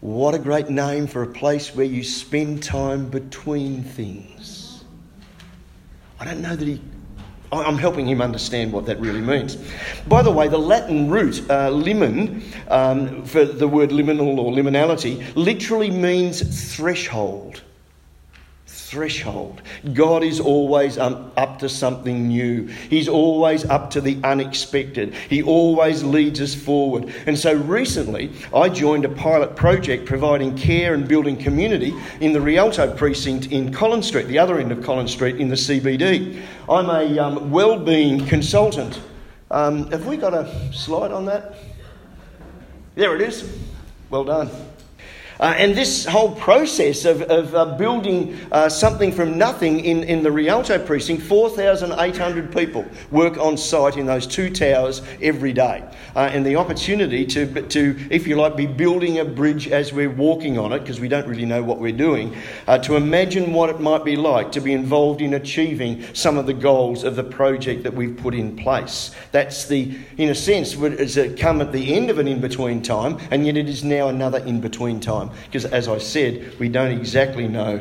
What 0.00 0.34
a 0.34 0.38
great 0.38 0.68
name 0.68 1.06
for 1.06 1.22
a 1.22 1.26
place 1.26 1.74
where 1.74 1.86
you 1.86 2.02
spend 2.02 2.62
time 2.62 3.08
between 3.08 3.84
things. 3.84 4.84
I 6.18 6.24
don't 6.24 6.40
know 6.40 6.56
that 6.56 6.66
he 6.66 6.80
I'm 7.52 7.78
helping 7.78 8.06
him 8.06 8.20
understand 8.20 8.72
what 8.72 8.86
that 8.86 9.00
really 9.00 9.20
means. 9.20 9.56
By 10.08 10.22
the 10.22 10.30
way, 10.30 10.48
the 10.48 10.58
Latin 10.58 11.08
root 11.08 11.48
uh, 11.48 11.70
limen 11.70 12.42
um, 12.68 13.24
for 13.24 13.44
the 13.44 13.68
word 13.68 13.90
liminal 13.90 14.38
or 14.38 14.52
liminality 14.52 15.24
literally 15.36 15.90
means 15.90 16.74
threshold. 16.74 17.62
Threshold. 18.86 19.62
God 19.94 20.22
is 20.22 20.38
always 20.38 20.96
um, 20.96 21.32
up 21.36 21.58
to 21.58 21.68
something 21.68 22.28
new. 22.28 22.66
He's 22.66 23.08
always 23.08 23.64
up 23.64 23.90
to 23.90 24.00
the 24.00 24.18
unexpected. 24.22 25.12
He 25.28 25.42
always 25.42 26.04
leads 26.04 26.40
us 26.40 26.54
forward. 26.54 27.12
And 27.26 27.36
so 27.36 27.54
recently, 27.54 28.30
I 28.54 28.68
joined 28.68 29.04
a 29.04 29.08
pilot 29.08 29.56
project 29.56 30.06
providing 30.06 30.56
care 30.56 30.94
and 30.94 31.08
building 31.08 31.36
community 31.36 31.94
in 32.20 32.32
the 32.32 32.40
Rialto 32.40 32.94
precinct 32.94 33.50
in 33.50 33.72
Collins 33.72 34.06
Street, 34.06 34.28
the 34.28 34.38
other 34.38 34.58
end 34.58 34.70
of 34.70 34.84
Collins 34.84 35.10
Street 35.10 35.36
in 35.36 35.48
the 35.48 35.56
CBD. 35.56 36.40
I'm 36.68 36.88
a 36.88 37.18
um, 37.18 37.50
well-being 37.50 38.24
consultant. 38.26 39.00
Um, 39.50 39.90
have 39.90 40.06
we 40.06 40.16
got 40.16 40.32
a 40.32 40.72
slide 40.72 41.10
on 41.10 41.24
that? 41.26 41.56
There 42.94 43.16
it 43.16 43.20
is. 43.20 43.52
Well 44.10 44.24
done. 44.24 44.48
Uh, 45.38 45.54
and 45.58 45.74
this 45.74 46.06
whole 46.06 46.34
process 46.36 47.04
of, 47.04 47.20
of 47.22 47.54
uh, 47.54 47.76
building 47.76 48.38
uh, 48.52 48.68
something 48.68 49.12
from 49.12 49.36
nothing 49.36 49.80
in, 49.80 50.02
in 50.04 50.22
the 50.22 50.32
Rialto 50.32 50.78
precinct, 50.78 51.22
4,800 51.22 52.52
people 52.52 52.86
work 53.10 53.36
on 53.36 53.58
site 53.58 53.96
in 53.96 54.06
those 54.06 54.26
two 54.26 54.48
towers 54.48 55.02
every 55.20 55.52
day. 55.52 55.84
Uh, 56.14 56.20
and 56.32 56.44
the 56.46 56.56
opportunity 56.56 57.26
to, 57.26 57.62
to, 57.68 57.98
if 58.10 58.26
you 58.26 58.36
like, 58.36 58.56
be 58.56 58.66
building 58.66 59.18
a 59.18 59.24
bridge 59.24 59.68
as 59.68 59.92
we're 59.92 60.10
walking 60.10 60.58
on 60.58 60.72
it, 60.72 60.80
because 60.80 61.00
we 61.00 61.08
don't 61.08 61.26
really 61.26 61.44
know 61.44 61.62
what 61.62 61.78
we're 61.78 61.92
doing, 61.92 62.34
uh, 62.66 62.78
to 62.78 62.96
imagine 62.96 63.52
what 63.52 63.68
it 63.68 63.78
might 63.78 64.04
be 64.04 64.16
like 64.16 64.52
to 64.52 64.60
be 64.60 64.72
involved 64.72 65.20
in 65.20 65.34
achieving 65.34 66.02
some 66.14 66.38
of 66.38 66.46
the 66.46 66.54
goals 66.54 67.04
of 67.04 67.14
the 67.14 67.24
project 67.24 67.82
that 67.82 67.92
we've 67.92 68.16
put 68.16 68.34
in 68.34 68.56
place. 68.56 69.10
That's 69.32 69.66
the, 69.66 69.98
in 70.16 70.30
a 70.30 70.34
sense, 70.34 70.74
it's 70.74 71.40
come 71.40 71.60
at 71.60 71.72
the 71.72 71.94
end 71.94 72.08
of 72.08 72.18
an 72.18 72.26
in 72.26 72.40
between 72.40 72.82
time, 72.82 73.18
and 73.30 73.44
yet 73.44 73.58
it 73.58 73.68
is 73.68 73.84
now 73.84 74.08
another 74.08 74.38
in 74.38 74.62
between 74.62 74.98
time 75.00 75.25
time 75.28 75.36
because, 75.44 75.64
as 75.64 75.88
I 75.88 75.98
said, 75.98 76.58
we 76.58 76.68
don't 76.68 76.92
exactly 76.92 77.48
know 77.48 77.78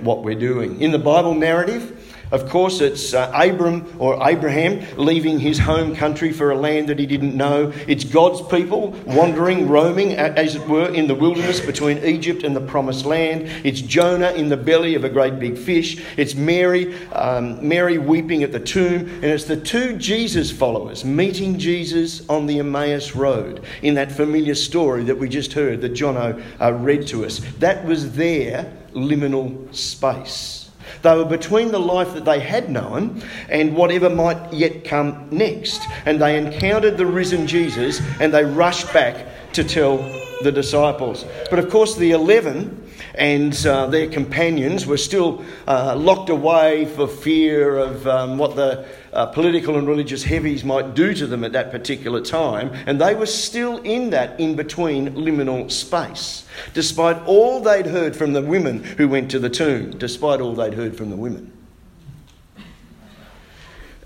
what 0.00 0.22
we're 0.22 0.38
doing. 0.38 0.80
In 0.80 0.92
the 0.92 0.98
Bible 0.98 1.34
narrative, 1.34 2.09
of 2.30 2.48
course, 2.48 2.80
it's 2.80 3.12
uh, 3.12 3.30
Abram 3.34 3.96
or 3.98 4.26
Abraham 4.26 4.86
leaving 4.96 5.38
his 5.38 5.58
home 5.58 5.96
country 5.96 6.32
for 6.32 6.50
a 6.50 6.56
land 6.56 6.88
that 6.88 6.98
he 6.98 7.06
didn't 7.06 7.36
know. 7.36 7.72
It's 7.88 8.04
God's 8.04 8.42
people 8.42 8.90
wandering, 9.06 9.68
roaming, 9.68 10.14
as 10.14 10.54
it 10.54 10.66
were, 10.68 10.88
in 10.88 11.08
the 11.08 11.14
wilderness 11.14 11.60
between 11.60 11.98
Egypt 12.04 12.44
and 12.44 12.54
the 12.54 12.60
promised 12.60 13.04
land. 13.04 13.50
It's 13.64 13.80
Jonah 13.80 14.32
in 14.32 14.48
the 14.48 14.56
belly 14.56 14.94
of 14.94 15.04
a 15.04 15.08
great 15.08 15.38
big 15.38 15.58
fish. 15.58 16.02
It's 16.16 16.34
Mary, 16.34 16.94
um, 17.12 17.66
Mary 17.66 17.98
weeping 17.98 18.42
at 18.42 18.52
the 18.52 18.60
tomb. 18.60 19.08
And 19.08 19.24
it's 19.24 19.44
the 19.44 19.56
two 19.56 19.96
Jesus 19.96 20.50
followers 20.50 21.04
meeting 21.04 21.58
Jesus 21.58 22.28
on 22.28 22.46
the 22.46 22.60
Emmaus 22.60 23.14
Road 23.14 23.64
in 23.82 23.94
that 23.94 24.12
familiar 24.12 24.54
story 24.54 25.04
that 25.04 25.18
we 25.18 25.28
just 25.28 25.52
heard 25.52 25.80
that 25.80 25.94
Jono 25.94 26.42
uh, 26.60 26.72
read 26.74 27.06
to 27.08 27.24
us. 27.24 27.40
That 27.58 27.84
was 27.84 28.12
their 28.12 28.72
liminal 28.92 29.74
space. 29.74 30.59
They 31.02 31.16
were 31.16 31.24
between 31.24 31.70
the 31.70 31.80
life 31.80 32.14
that 32.14 32.24
they 32.24 32.40
had 32.40 32.70
known 32.70 33.22
and 33.48 33.74
whatever 33.74 34.10
might 34.10 34.52
yet 34.52 34.84
come 34.84 35.28
next. 35.30 35.82
And 36.06 36.20
they 36.20 36.38
encountered 36.38 36.96
the 36.96 37.06
risen 37.06 37.46
Jesus 37.46 38.00
and 38.20 38.32
they 38.32 38.44
rushed 38.44 38.92
back 38.92 39.26
to 39.52 39.64
tell 39.64 39.98
the 40.42 40.52
disciples. 40.52 41.24
But 41.50 41.58
of 41.58 41.70
course, 41.70 41.96
the 41.96 42.12
eleven 42.12 42.88
and 43.14 43.54
uh, 43.66 43.86
their 43.86 44.08
companions 44.08 44.86
were 44.86 44.96
still 44.96 45.44
uh, 45.66 45.94
locked 45.96 46.30
away 46.30 46.86
for 46.86 47.06
fear 47.06 47.76
of 47.76 48.06
um, 48.06 48.38
what 48.38 48.56
the 48.56 48.86
uh, 49.12 49.26
political 49.26 49.76
and 49.76 49.88
religious 49.88 50.22
heavies 50.22 50.64
might 50.64 50.94
do 50.94 51.14
to 51.14 51.26
them 51.26 51.44
at 51.44 51.52
that 51.52 51.70
particular 51.70 52.20
time, 52.20 52.70
and 52.86 53.00
they 53.00 53.14
were 53.14 53.26
still 53.26 53.78
in 53.78 54.10
that 54.10 54.38
in 54.38 54.56
between 54.56 55.10
liminal 55.14 55.70
space, 55.70 56.46
despite 56.74 57.20
all 57.24 57.60
they'd 57.60 57.86
heard 57.86 58.14
from 58.14 58.32
the 58.32 58.42
women 58.42 58.82
who 58.82 59.08
went 59.08 59.30
to 59.30 59.38
the 59.38 59.50
tomb, 59.50 59.90
despite 59.98 60.40
all 60.40 60.54
they'd 60.54 60.74
heard 60.74 60.96
from 60.96 61.10
the 61.10 61.16
women. 61.16 61.52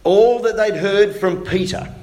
All 0.04 0.40
that 0.40 0.56
they'd 0.56 0.76
heard 0.76 1.16
from 1.16 1.44
Peter 1.44 1.94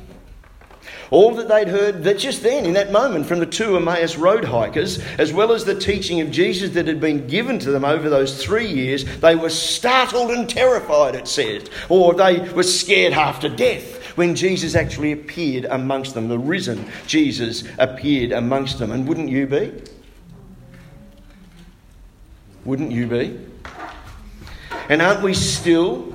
all 1.11 1.35
that 1.35 1.49
they'd 1.49 1.67
heard 1.67 2.03
that 2.05 2.17
just 2.17 2.41
then, 2.41 2.65
in 2.65 2.73
that 2.73 2.91
moment, 2.91 3.25
from 3.25 3.39
the 3.39 3.45
two 3.45 3.75
Emmaus 3.75 4.15
road 4.15 4.45
hikers, 4.45 4.99
as 5.17 5.31
well 5.33 5.51
as 5.51 5.65
the 5.65 5.75
teaching 5.75 6.21
of 6.21 6.31
Jesus 6.31 6.71
that 6.71 6.87
had 6.87 7.01
been 7.01 7.27
given 7.27 7.59
to 7.59 7.71
them 7.71 7.83
over 7.85 8.09
those 8.09 8.43
three 8.43 8.67
years, 8.67 9.03
they 9.19 9.35
were 9.35 9.49
startled 9.49 10.31
and 10.31 10.49
terrified, 10.49 11.13
it 11.13 11.27
says, 11.27 11.69
or 11.89 12.13
they 12.13 12.39
were 12.51 12.63
scared 12.63 13.11
half 13.11 13.41
to 13.41 13.49
death 13.49 14.17
when 14.17 14.35
Jesus 14.35 14.73
actually 14.73 15.11
appeared 15.11 15.65
amongst 15.65 16.13
them. 16.13 16.29
The 16.29 16.39
risen 16.39 16.89
Jesus 17.07 17.63
appeared 17.77 18.31
amongst 18.31 18.79
them. 18.79 18.91
And 18.91 19.07
wouldn't 19.07 19.29
you 19.29 19.47
be? 19.47 19.73
Wouldn't 22.63 22.91
you 22.91 23.07
be? 23.07 23.39
And 24.89 25.01
aren't 25.01 25.23
we 25.23 25.33
still 25.33 26.10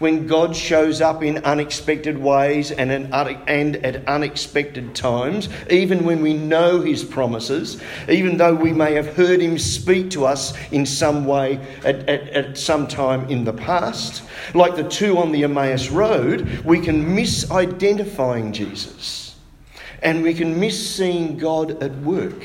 when 0.00 0.26
God 0.26 0.56
shows 0.56 1.00
up 1.00 1.22
in 1.22 1.38
unexpected 1.44 2.18
ways 2.18 2.72
and, 2.72 2.90
and 2.90 3.76
at 3.76 4.08
unexpected 4.08 4.94
times, 4.94 5.48
even 5.70 6.04
when 6.04 6.22
we 6.22 6.34
know 6.34 6.80
His 6.80 7.04
promises, 7.04 7.80
even 8.08 8.38
though 8.38 8.54
we 8.54 8.72
may 8.72 8.94
have 8.94 9.14
heard 9.14 9.40
Him 9.40 9.58
speak 9.58 10.10
to 10.10 10.24
us 10.24 10.54
in 10.72 10.84
some 10.84 11.26
way 11.26 11.60
at, 11.84 12.08
at, 12.08 12.28
at 12.30 12.58
some 12.58 12.88
time 12.88 13.28
in 13.28 13.44
the 13.44 13.52
past. 13.52 14.22
Like 14.54 14.74
the 14.74 14.88
two 14.88 15.18
on 15.18 15.32
the 15.32 15.44
Emmaus 15.44 15.90
Road, 15.90 16.64
we 16.64 16.80
can 16.80 17.14
miss 17.14 17.50
identifying 17.50 18.52
Jesus 18.52 19.36
and 20.02 20.22
we 20.22 20.32
can 20.32 20.58
miss 20.58 20.96
seeing 20.96 21.36
God 21.36 21.82
at 21.82 21.94
work, 21.98 22.42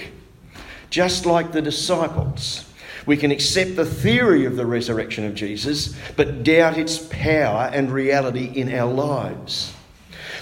just 0.89 1.25
like 1.25 1.53
the 1.53 1.61
disciples. 1.61 2.65
We 3.05 3.17
can 3.17 3.31
accept 3.31 3.75
the 3.75 3.85
theory 3.85 4.45
of 4.45 4.55
the 4.55 4.65
resurrection 4.65 5.25
of 5.25 5.35
Jesus, 5.35 5.95
but 6.15 6.43
doubt 6.43 6.77
its 6.77 6.97
power 6.97 7.69
and 7.73 7.91
reality 7.91 8.45
in 8.45 8.73
our 8.73 8.91
lives. 8.91 9.73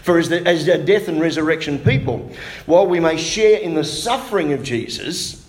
For 0.01 0.17
as, 0.17 0.29
the, 0.29 0.46
as 0.48 0.67
a 0.67 0.84
death 0.84 1.08
and 1.08 1.22
resurrection 1.22 1.79
people, 1.79 2.32
while 2.65 2.88
we 2.88 3.00
may 3.00 3.17
share 3.17 3.60
in 3.60 3.74
the 3.74 3.84
suffering 3.84 4.53
of 4.53 4.63
Jesus, 4.63 5.43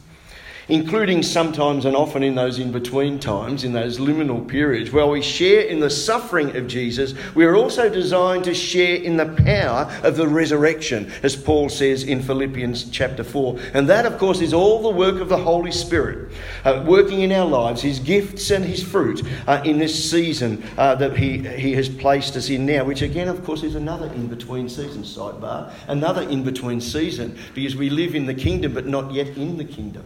including 0.69 1.23
sometimes 1.23 1.85
and 1.85 1.97
often 1.97 2.23
in 2.23 2.35
those 2.35 2.59
in 2.59 2.73
between 2.73 3.19
times, 3.19 3.65
in 3.65 3.73
those 3.73 3.99
liminal 3.99 4.47
periods, 4.47 4.91
where 4.91 5.07
we 5.07 5.21
share 5.23 5.63
in 5.63 5.81
the 5.81 5.91
suffering 5.91 6.57
of 6.57 6.67
Jesus, 6.67 7.15
we 7.35 7.45
are 7.45 7.57
also 7.57 7.89
designed 7.89 8.45
to 8.45 8.55
share 8.55 8.97
in 8.97 9.17
the 9.17 9.27
power 9.45 9.91
of 10.03 10.17
the 10.17 10.27
resurrection, 10.27 11.11
as 11.23 11.37
Paul 11.37 11.69
says 11.69 12.05
in 12.05 12.23
Philippians 12.23 12.91
chapter 12.91 13.25
4. 13.25 13.59
And 13.75 13.89
that, 13.89 14.07
of 14.07 14.19
course, 14.19 14.41
is 14.41 14.55
all 14.55 14.83
the 14.83 14.91
work 14.91 15.21
of 15.21 15.29
the 15.29 15.37
Holy 15.39 15.73
Spirit, 15.73 16.33
uh, 16.65 16.83
working 16.87 17.21
in 17.21 17.33
our 17.33 17.47
lives, 17.47 17.83
his 17.83 17.99
gifts 17.99 18.51
and 18.51 18.65
his 18.65 18.83
fruit 18.83 19.23
uh, 19.47 19.63
in 19.65 19.79
this 19.79 20.11
season 20.11 20.63
uh, 20.79 20.95
that 20.97 21.17
he, 21.17 21.39
he 21.39 21.73
has 21.75 21.89
placed 21.89 22.37
us 22.37 22.49
in 22.49 22.67
now, 22.67 22.85
which 22.85 23.03
again, 23.03 23.29
of 23.29 23.45
course, 23.45 23.63
is 23.63 23.75
another 23.75 24.07
in 24.15 24.27
between 24.27 24.69
season 24.69 25.03
sidebar, 25.03 25.73
another 25.89 26.23
in 26.23 26.43
between 26.43 26.81
season, 26.81 27.37
because 27.55 27.77
we 27.77 27.91
live 27.91 28.15
in 28.15 28.27
the 28.27 28.35
kingdom 28.35 28.73
but 28.73 28.87
not 28.87 29.13
yet 29.13 29.29
in 29.37 29.57
the 29.57 29.65
kingdom. 29.65 30.05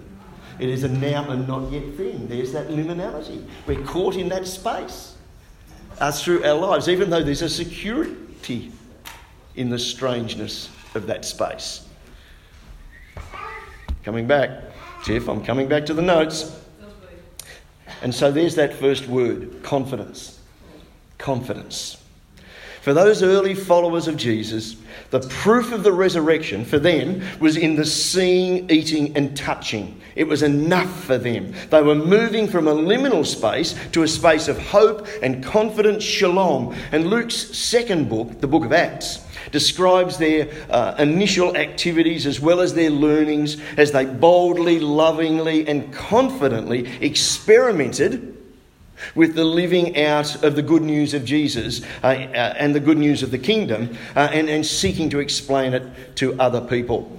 It 0.59 0.69
is 0.69 0.85
a 0.85 0.89
now 0.89 1.31
and 1.31 1.47
not 1.47 1.71
yet 1.71 1.95
thing. 1.95 2.27
There's 2.29 2.53
that 2.53 2.69
liminality. 2.69 3.47
We're 3.67 3.85
caught 3.85 4.17
in 4.17 4.29
that 4.31 4.47
space 4.47 5.15
uh, 6.01 6.11
through 6.11 6.45
our 6.45 6.55
lives, 6.55 6.89
even 6.89 7.11
though 7.11 7.23
there's 7.23 7.43
a 7.43 7.49
security 7.49 8.73
in 9.55 9.71
the 9.71 9.79
strangeness 9.79 10.69
of 10.95 11.07
that 11.07 11.25
space. 11.25 11.87
Coming 14.05 14.27
back, 14.27 14.51
Tiff, 15.05 15.29
I'm 15.29 15.45
coming 15.45 15.69
back 15.69 15.87
to 15.87 15.95
the 15.95 16.03
notes. 16.03 16.61
And 18.03 18.15
so 18.15 18.31
there's 18.31 18.55
that 18.55 18.75
first 18.75 19.09
word 19.09 19.63
confidence. 19.63 20.41
Confidence. 21.19 22.03
For 22.83 22.95
those 22.95 23.23
early 23.23 23.55
followers 23.55 24.09
of 24.09 24.17
Jesus, 24.17 24.77
the 25.11 25.21
proof 25.21 25.73
of 25.73 25.83
the 25.83 25.93
resurrection 25.93 26.65
for 26.65 26.79
them 26.79 27.23
was 27.41 27.57
in 27.57 27.77
the 27.77 27.85
seeing, 27.85 28.71
eating, 28.71 29.17
and 29.17 29.37
touching. 29.37 30.01
It 30.15 30.25
was 30.25 30.43
enough 30.43 31.05
for 31.05 31.19
them. 31.19 31.53
They 31.71 31.83
were 31.83 31.95
moving 31.95 32.47
from 32.47 32.69
a 32.69 32.75
liminal 32.75 33.27
space 33.27 33.75
to 33.93 34.03
a 34.03 34.09
space 34.09 34.49
of 34.49 34.59
hope 34.59 35.07
and 35.23 35.43
confident 35.43 36.03
shalom. 36.03 36.75
And 36.93 37.09
Luke's 37.09 37.57
second 37.57 38.09
book, 38.09 38.41
the 38.41 38.49
book 38.49 38.65
of 38.65 38.73
Acts, 38.73 39.21
describes 39.51 40.19
their 40.19 40.49
uh, 40.71 40.95
initial 40.99 41.57
activities 41.57 42.27
as 42.27 42.39
well 42.39 42.61
as 42.61 42.75
their 42.75 42.91
learnings 42.91 43.57
as 43.77 43.93
they 43.93 44.05
boldly, 44.05 44.79
lovingly, 44.79 45.67
and 45.67 45.93
confidently 45.93 46.87
experimented 47.01 48.38
with 49.15 49.35
the 49.35 49.45
living 49.45 49.97
out 49.99 50.43
of 50.43 50.57
the 50.57 50.63
good 50.63 50.83
news 50.83 51.15
of 51.15 51.25
Jesus 51.25 51.83
uh, 52.03 52.07
uh, 52.07 52.55
and 52.59 52.75
the 52.75 52.81
good 52.81 52.99
news 52.99 53.23
of 53.23 53.31
the 53.31 53.39
kingdom 53.39 53.97
uh, 54.17 54.29
and, 54.33 54.49
and 54.49 54.65
seeking 54.65 55.11
to 55.11 55.19
explain 55.19 55.75
it 55.75 56.17
to 56.17 56.39
other 56.41 56.61
people. 56.61 57.17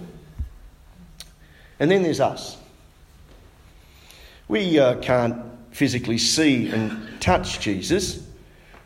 And 1.79 1.89
then 1.89 2.03
there's 2.03 2.19
us. 2.19 2.57
We 4.47 4.79
uh, 4.79 4.95
can't 4.99 5.37
physically 5.71 6.17
see 6.17 6.69
and 6.69 7.21
touch 7.21 7.59
Jesus. 7.59 8.25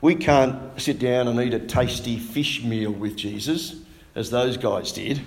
We 0.01 0.15
can't 0.15 0.79
sit 0.79 1.00
down 1.00 1.27
and 1.27 1.39
eat 1.39 1.53
a 1.53 1.59
tasty 1.59 2.19
fish 2.19 2.63
meal 2.63 2.91
with 2.91 3.15
Jesus, 3.15 3.75
as 4.15 4.29
those 4.29 4.57
guys 4.57 4.91
did. 4.91 5.21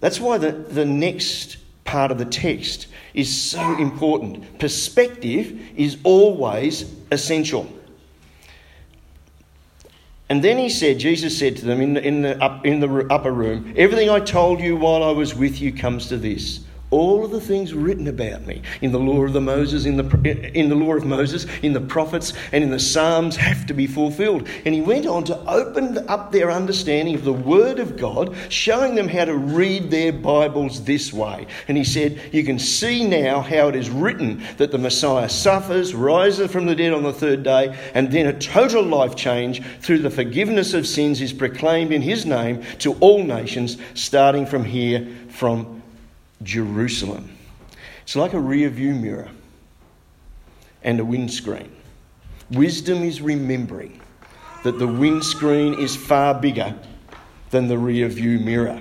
That's 0.00 0.20
why 0.20 0.38
the, 0.38 0.52
the 0.52 0.84
next 0.84 1.56
part 1.92 2.10
of 2.10 2.16
the 2.16 2.24
text 2.24 2.86
is 3.12 3.30
so 3.30 3.76
important. 3.76 4.58
Perspective 4.58 5.60
is 5.76 5.98
always 6.04 6.90
essential. 7.10 7.70
And 10.30 10.42
then 10.42 10.56
he 10.56 10.70
said, 10.70 10.98
Jesus 10.98 11.38
said 11.38 11.56
to 11.58 11.66
them 11.66 11.82
in 11.82 11.92
the, 11.92 12.02
in 12.02 12.22
the, 12.22 12.42
up, 12.42 12.64
in 12.64 12.80
the 12.80 13.06
upper 13.10 13.30
room, 13.30 13.74
Everything 13.76 14.08
I 14.08 14.20
told 14.20 14.60
you 14.60 14.74
while 14.74 15.02
I 15.02 15.10
was 15.10 15.34
with 15.34 15.60
you 15.60 15.70
comes 15.70 16.08
to 16.08 16.16
this 16.16 16.60
all 16.92 17.24
of 17.24 17.30
the 17.30 17.40
things 17.40 17.74
written 17.74 18.06
about 18.06 18.46
me 18.46 18.62
in 18.82 18.92
the 18.92 18.98
law 18.98 19.24
of 19.24 19.32
the 19.32 19.40
Moses, 19.40 19.86
in 19.86 19.96
the, 19.96 20.52
in 20.56 20.68
the 20.68 20.74
law 20.74 20.94
of 20.94 21.04
Moses, 21.04 21.46
in 21.62 21.72
the 21.72 21.80
prophets, 21.80 22.34
and 22.52 22.62
in 22.62 22.70
the 22.70 22.78
Psalms 22.78 23.34
have 23.34 23.66
to 23.66 23.74
be 23.74 23.86
fulfilled. 23.86 24.48
And 24.64 24.74
he 24.74 24.82
went 24.82 25.06
on 25.06 25.24
to 25.24 25.38
open 25.48 25.98
up 26.08 26.30
their 26.30 26.50
understanding 26.50 27.14
of 27.14 27.24
the 27.24 27.32
Word 27.32 27.80
of 27.80 27.96
God, 27.96 28.36
showing 28.48 28.94
them 28.94 29.08
how 29.08 29.24
to 29.24 29.34
read 29.34 29.90
their 29.90 30.12
Bibles 30.12 30.84
this 30.84 31.12
way. 31.12 31.46
And 31.66 31.76
he 31.76 31.84
said, 31.84 32.20
You 32.30 32.44
can 32.44 32.58
see 32.58 33.08
now 33.08 33.40
how 33.40 33.68
it 33.68 33.74
is 33.74 33.90
written 33.90 34.42
that 34.58 34.70
the 34.70 34.78
Messiah 34.78 35.28
suffers, 35.28 35.94
rises 35.94 36.50
from 36.50 36.66
the 36.66 36.76
dead 36.76 36.92
on 36.92 37.02
the 37.02 37.12
third 37.12 37.42
day, 37.42 37.76
and 37.94 38.12
then 38.12 38.26
a 38.26 38.38
total 38.38 38.82
life 38.82 39.16
change 39.16 39.62
through 39.80 39.98
the 39.98 40.10
forgiveness 40.10 40.74
of 40.74 40.86
sins 40.86 41.20
is 41.20 41.32
proclaimed 41.32 41.92
in 41.92 42.02
his 42.02 42.26
name 42.26 42.62
to 42.78 42.92
all 42.94 43.24
nations, 43.24 43.78
starting 43.94 44.44
from 44.44 44.64
here, 44.64 45.08
from 45.28 45.81
Jerusalem. 46.42 47.36
It's 48.02 48.16
like 48.16 48.32
a 48.32 48.40
rear 48.40 48.68
view 48.68 48.94
mirror 48.94 49.28
and 50.82 50.98
a 51.00 51.04
windscreen. 51.04 51.70
Wisdom 52.50 53.02
is 53.02 53.20
remembering 53.20 54.00
that 54.64 54.78
the 54.78 54.86
windscreen 54.86 55.74
is 55.74 55.96
far 55.96 56.34
bigger 56.34 56.74
than 57.50 57.68
the 57.68 57.78
rear 57.78 58.08
view 58.08 58.38
mirror. 58.38 58.80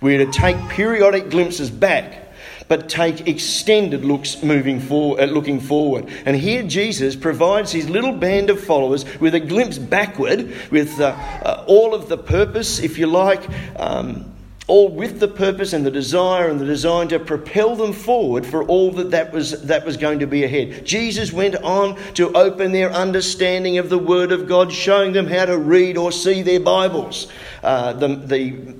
We're 0.00 0.24
to 0.24 0.32
take 0.32 0.56
periodic 0.68 1.30
glimpses 1.30 1.70
back, 1.70 2.32
but 2.68 2.88
take 2.88 3.26
extended 3.26 4.04
looks 4.04 4.42
moving 4.42 4.80
forward, 4.80 5.20
uh, 5.20 5.24
looking 5.24 5.60
forward. 5.60 6.08
And 6.24 6.36
here 6.36 6.62
Jesus 6.62 7.16
provides 7.16 7.72
his 7.72 7.90
little 7.90 8.12
band 8.12 8.50
of 8.50 8.62
followers 8.62 9.04
with 9.20 9.34
a 9.34 9.40
glimpse 9.40 9.78
backward, 9.78 10.54
with 10.70 11.00
uh, 11.00 11.08
uh, 11.44 11.64
all 11.66 11.94
of 11.94 12.08
the 12.08 12.18
purpose, 12.18 12.78
if 12.78 12.98
you 12.98 13.06
like. 13.06 13.42
Um, 13.76 14.29
all 14.70 14.88
with 14.88 15.18
the 15.18 15.28
purpose 15.28 15.72
and 15.72 15.84
the 15.84 15.90
desire 15.90 16.48
and 16.48 16.60
the 16.60 16.64
design 16.64 17.08
to 17.08 17.18
propel 17.18 17.74
them 17.74 17.92
forward 17.92 18.46
for 18.46 18.62
all 18.64 18.92
that 18.92 19.10
that 19.10 19.32
was, 19.32 19.62
that 19.62 19.84
was 19.84 19.96
going 19.96 20.20
to 20.20 20.26
be 20.26 20.44
ahead. 20.44 20.86
Jesus 20.86 21.32
went 21.32 21.56
on 21.56 21.96
to 22.14 22.32
open 22.34 22.70
their 22.70 22.92
understanding 22.92 23.78
of 23.78 23.90
the 23.90 23.98
Word 23.98 24.30
of 24.30 24.46
God, 24.46 24.72
showing 24.72 25.12
them 25.12 25.26
how 25.26 25.44
to 25.44 25.58
read 25.58 25.96
or 25.96 26.12
see 26.12 26.42
their 26.42 26.60
Bibles. 26.60 27.26
Uh, 27.64 27.92
the, 27.94 28.08
the 28.14 28.74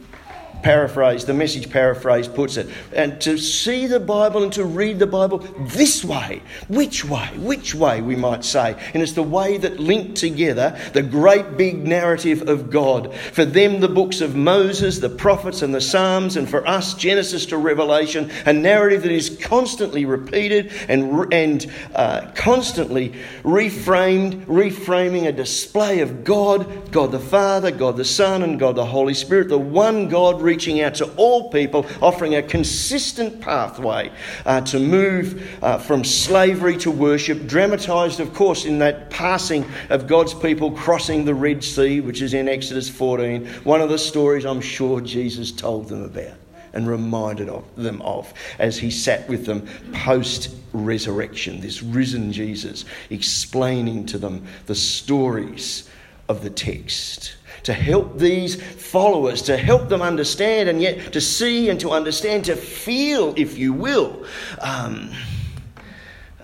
paraphrase, 0.63 1.25
the 1.25 1.35
message 1.35 1.71
paraphrase 1.71 2.29
puts 2.29 2.57
it. 2.57 2.69
And 2.95 3.21
to 3.23 3.39
see 3.39 3.87
the 3.87 4.01
Bible 4.01 4.43
and 4.43 4.53
to 4.55 4.65
read 4.65 4.99
the 4.99 5.07
Bible 5.07 5.39
this 5.59 6.05
way. 6.05 6.43
Which 6.69 7.05
way? 7.05 7.29
Which 7.37 7.75
way, 7.75 8.01
we 8.03 8.17
might 8.17 8.45
say. 8.45 8.77
And 8.95 9.03
it's 9.03 9.13
the 9.13 9.23
way 9.23 9.59
that 9.59 9.81
linked 9.81 10.17
together 10.17 10.79
the 10.93 11.03
great 11.03 11.57
big 11.57 11.87
narrative 11.87 12.49
of 12.49 12.71
God. 12.71 13.15
For 13.15 13.45
them, 13.45 13.81
the 13.81 13.89
books 13.89 14.21
of 14.21 14.37
Moses, 14.37 14.99
the 14.99 15.09
prophets, 15.09 15.63
and 15.63 15.75
the 15.75 15.81
Psalms, 15.81 16.37
and 16.37 16.49
for 16.49 16.67
us, 16.67 16.95
Genesis 16.95 17.47
to 17.47 17.57
Revelation, 17.57 18.31
a 18.47 18.53
narrative 18.53 19.03
that 19.03 19.13
is 19.13 19.37
constantly 19.43 20.05
repeated 20.05 20.73
and, 20.89 21.33
and 21.33 21.71
uh, 21.95 22.31
constantly 22.35 23.15
reframed, 23.43 24.45
reframing 24.47 25.27
a 25.27 25.33
display 25.33 26.01
of 26.01 26.25
God, 26.25 26.91
God 26.91 27.13
the 27.13 27.21
Father, 27.21 27.71
God 27.71 27.97
the 27.97 28.05
Son, 28.05 28.43
and 28.43 28.59
God 28.59 28.77
the 28.77 28.85
Holy 28.85 29.15
Spirit, 29.15 29.49
the 29.49 29.59
one 29.59 30.09
God 30.09 30.43
reaching 30.51 30.81
out 30.81 30.97
to 30.97 31.05
all 31.15 31.49
people, 31.49 31.87
offering 32.03 32.35
a 32.35 32.43
consistent 32.43 33.41
pathway 33.41 34.11
uh, 34.45 34.61
to 34.61 34.81
move 34.81 35.49
uh, 35.63 35.79
from 35.79 36.03
slavery 36.03 36.77
to 36.77 36.91
worship, 36.91 37.47
dramatised, 37.47 38.19
of 38.19 38.35
course, 38.35 38.65
in 38.65 38.81
that 38.81 39.09
passing 39.11 39.65
of 39.91 40.09
God's 40.09 40.35
people 40.35 40.73
crossing 40.73 41.25
the 41.25 41.37
Red 41.37 41.63
Sea, 41.63 42.01
which 42.01 42.21
is 42.21 42.35
in 42.35 42.49
Exodus 42.49 42.91
14, 42.91 43.47
one 43.63 43.81
of 43.81 43.91
the 43.91 43.99
stories 43.99 44.45
I'm 44.45 44.61
sure 44.61 45.01
Jesus 45.01 45.53
told 45.53 45.89
them 45.89 46.03
about 46.03 46.37
and 46.73 46.89
reminded 46.89 47.49
of 47.49 47.65
them 47.77 48.03
of 48.03 48.35
as 48.59 48.77
he 48.77 48.91
sat 48.91 49.29
with 49.29 49.47
them 49.47 49.69
post 49.93 50.53
resurrection, 50.73 51.61
this 51.61 51.81
risen 51.81 52.33
Jesus, 52.33 52.85
explaining 53.09 54.05
to 54.07 54.19
them 54.19 54.45
the 54.67 54.75
stories 54.75 55.89
of 56.29 56.43
the 56.43 56.51
text 56.51 57.37
to 57.63 57.73
help 57.73 58.19
these 58.19 58.63
followers, 58.63 59.43
to 59.43 59.57
help 59.57 59.89
them 59.89 60.03
understand, 60.03 60.69
and 60.69 60.81
yet 60.81 61.13
to 61.13 61.21
see 61.21 61.69
and 61.69 61.79
to 61.81 61.91
understand, 61.91 62.45
to 62.47 62.57
feel, 62.57 63.35
if 63.37 63.59
you 63.59 63.73
will, 63.73 64.25
um, 64.61 65.11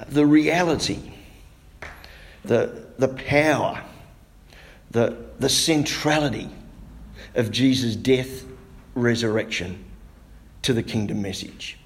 the 0.09 0.27
reality, 0.27 1.01
the, 2.45 2.87
the 2.99 3.09
power, 3.09 3.83
the, 4.91 5.17
the 5.39 5.49
centrality 5.49 6.49
of 7.35 7.51
Jesus' 7.51 7.97
death, 7.97 8.45
resurrection 8.95 9.85
to 10.63 10.73
the 10.73 10.83
kingdom 10.83 11.23
message. 11.23 11.79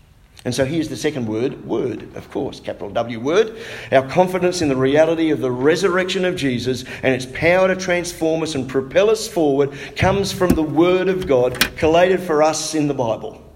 And 0.44 0.54
so 0.54 0.64
here's 0.64 0.88
the 0.88 0.96
second 0.96 1.26
word 1.26 1.66
word, 1.66 2.16
of 2.16 2.30
course, 2.30 2.60
capital 2.60 2.88
W 2.90 3.20
word. 3.20 3.58
Our 3.92 4.08
confidence 4.08 4.62
in 4.62 4.68
the 4.68 4.76
reality 4.76 5.30
of 5.30 5.40
the 5.40 5.50
resurrection 5.50 6.24
of 6.24 6.36
Jesus 6.36 6.84
and 7.02 7.14
its 7.14 7.26
power 7.26 7.68
to 7.68 7.76
transform 7.76 8.42
us 8.42 8.54
and 8.54 8.68
propel 8.68 9.10
us 9.10 9.28
forward 9.28 9.72
comes 9.96 10.32
from 10.32 10.50
the 10.50 10.62
word 10.62 11.08
of 11.08 11.26
God 11.26 11.76
collated 11.76 12.20
for 12.20 12.42
us 12.42 12.74
in 12.74 12.88
the 12.88 12.94
Bible. 12.94 13.49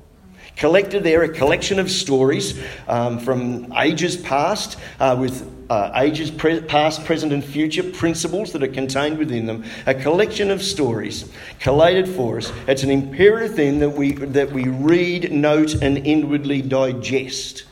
Collected 0.56 1.02
there, 1.02 1.22
a 1.22 1.28
collection 1.28 1.78
of 1.78 1.90
stories 1.90 2.60
um, 2.86 3.18
from 3.18 3.72
ages 3.72 4.16
past 4.16 4.78
uh, 5.00 5.16
with 5.18 5.50
uh, 5.68 5.90
ages 5.96 6.30
pre- 6.30 6.60
past, 6.60 7.04
present, 7.04 7.32
and 7.32 7.44
future 7.44 7.82
principles 7.82 8.52
that 8.52 8.62
are 8.62 8.68
contained 8.68 9.18
within 9.18 9.46
them. 9.46 9.64
A 9.86 9.94
collection 9.94 10.50
of 10.50 10.62
stories 10.62 11.30
collated 11.58 12.08
for 12.08 12.38
us. 12.38 12.52
It's 12.68 12.82
an 12.82 12.90
imperative 12.90 13.56
thing 13.56 13.80
that 13.80 13.90
we, 13.90 14.12
that 14.12 14.52
we 14.52 14.68
read, 14.68 15.32
note, 15.32 15.74
and 15.74 15.98
inwardly 15.98 16.62
digest 16.62 17.64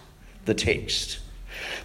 the 0.46 0.54
text 0.54 1.20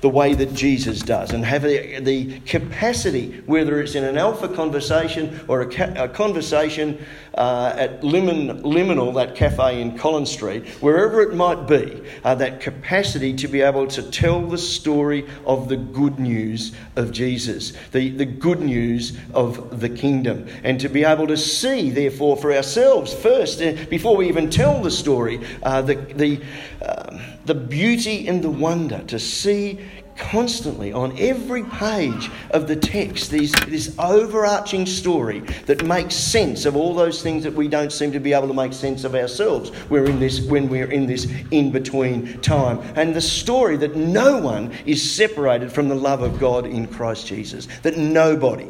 the 0.02 0.10
way 0.10 0.34
that 0.34 0.54
Jesus 0.54 1.02
does 1.02 1.32
and 1.34 1.44
have 1.44 1.64
the, 1.64 2.00
the 2.00 2.40
capacity, 2.42 3.42
whether 3.46 3.82
it's 3.82 3.96
in 3.96 4.04
an 4.04 4.18
alpha 4.18 4.48
conversation 4.48 5.40
or 5.48 5.62
a, 5.62 5.72
ca- 5.72 5.94
a 5.96 6.08
conversation 6.08 7.04
uh, 7.38 7.76
at 7.78 8.04
Limon, 8.04 8.64
Liminal, 8.64 9.14
that 9.16 9.36
cafe 9.36 9.82
in 9.82 9.98
Collins 9.98 10.32
Street, 10.32 10.68
wherever 10.82 11.22
it 11.22 11.34
might 11.34 11.68
be, 11.68 12.02
uh, 12.24 12.36
that 12.36 12.60
capacity 12.60 13.34
to 13.34 13.48
be 13.48 13.62
able 13.62 13.88
to 13.88 14.04
tell 14.04 14.42
the 14.42 14.58
story 14.58 15.26
of 15.46 15.70
the 15.70 15.78
good 15.78 16.20
news 16.20 16.74
of 16.96 17.12
Jesus, 17.12 17.74
the, 17.92 18.10
the 18.10 18.26
good 18.26 18.62
news 18.62 19.18
of 19.34 19.80
the 19.80 19.90
kingdom, 19.90 20.48
and 20.64 20.80
to 20.80 20.90
be 20.90 21.04
able 21.04 21.28
to 21.28 21.38
see, 21.38 21.92
therefore, 21.92 22.38
for 22.38 22.52
ourselves 22.54 23.14
first, 23.14 23.62
uh, 23.62 23.74
before 23.90 24.18
we 24.18 24.28
even 24.28 24.50
tell 24.50 24.82
the 24.82 24.92
story, 24.92 25.40
uh, 25.64 25.82
the, 25.82 25.96
the, 25.96 26.42
um, 26.84 27.22
the 27.46 27.56
beauty 27.56 28.28
and 28.28 28.44
the 28.44 28.50
wonder, 28.50 29.04
to 29.08 29.20
see 29.20 29.80
constantly 30.18 30.92
on 30.92 31.18
every 31.18 31.64
page 31.64 32.30
of 32.52 32.68
the 32.68 32.76
text 32.76 33.32
these, 33.32 33.52
this 33.68 33.96
overarching 34.00 34.86
story 34.86 35.40
that 35.66 35.86
makes 35.86 36.16
sense 36.16 36.66
of 36.66 36.76
all 36.76 36.94
those 36.94 37.22
things 37.22 37.44
that 37.44 37.54
we 37.54 37.68
don't 37.68 37.92
seem 37.92 38.12
to 38.12 38.20
be 38.20 38.34
able 38.34 38.48
to 38.48 38.54
make 38.54 38.74
sense 38.74 39.04
of 39.04 39.16
ourselves 39.16 39.72
we're 39.90 40.06
in 40.06 40.20
this, 40.20 40.42
when 40.42 40.70
we're 40.70 40.92
in 40.92 41.06
this 41.06 41.32
in 41.52 41.72
between 41.72 42.40
time. 42.42 42.80
And 42.96 43.16
the 43.16 43.22
story 43.22 43.78
that 43.78 43.96
no 43.96 44.38
one 44.38 44.72
is 44.86 45.16
separated 45.16 45.72
from 45.72 45.88
the 45.90 45.96
love 45.96 46.22
of 46.22 46.40
God 46.40 46.66
in 46.66 46.88
Christ 46.88 47.28
Jesus, 47.28 47.68
that 47.84 47.98
nobody. 47.98 48.68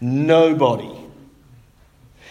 Nobody 0.00 1.03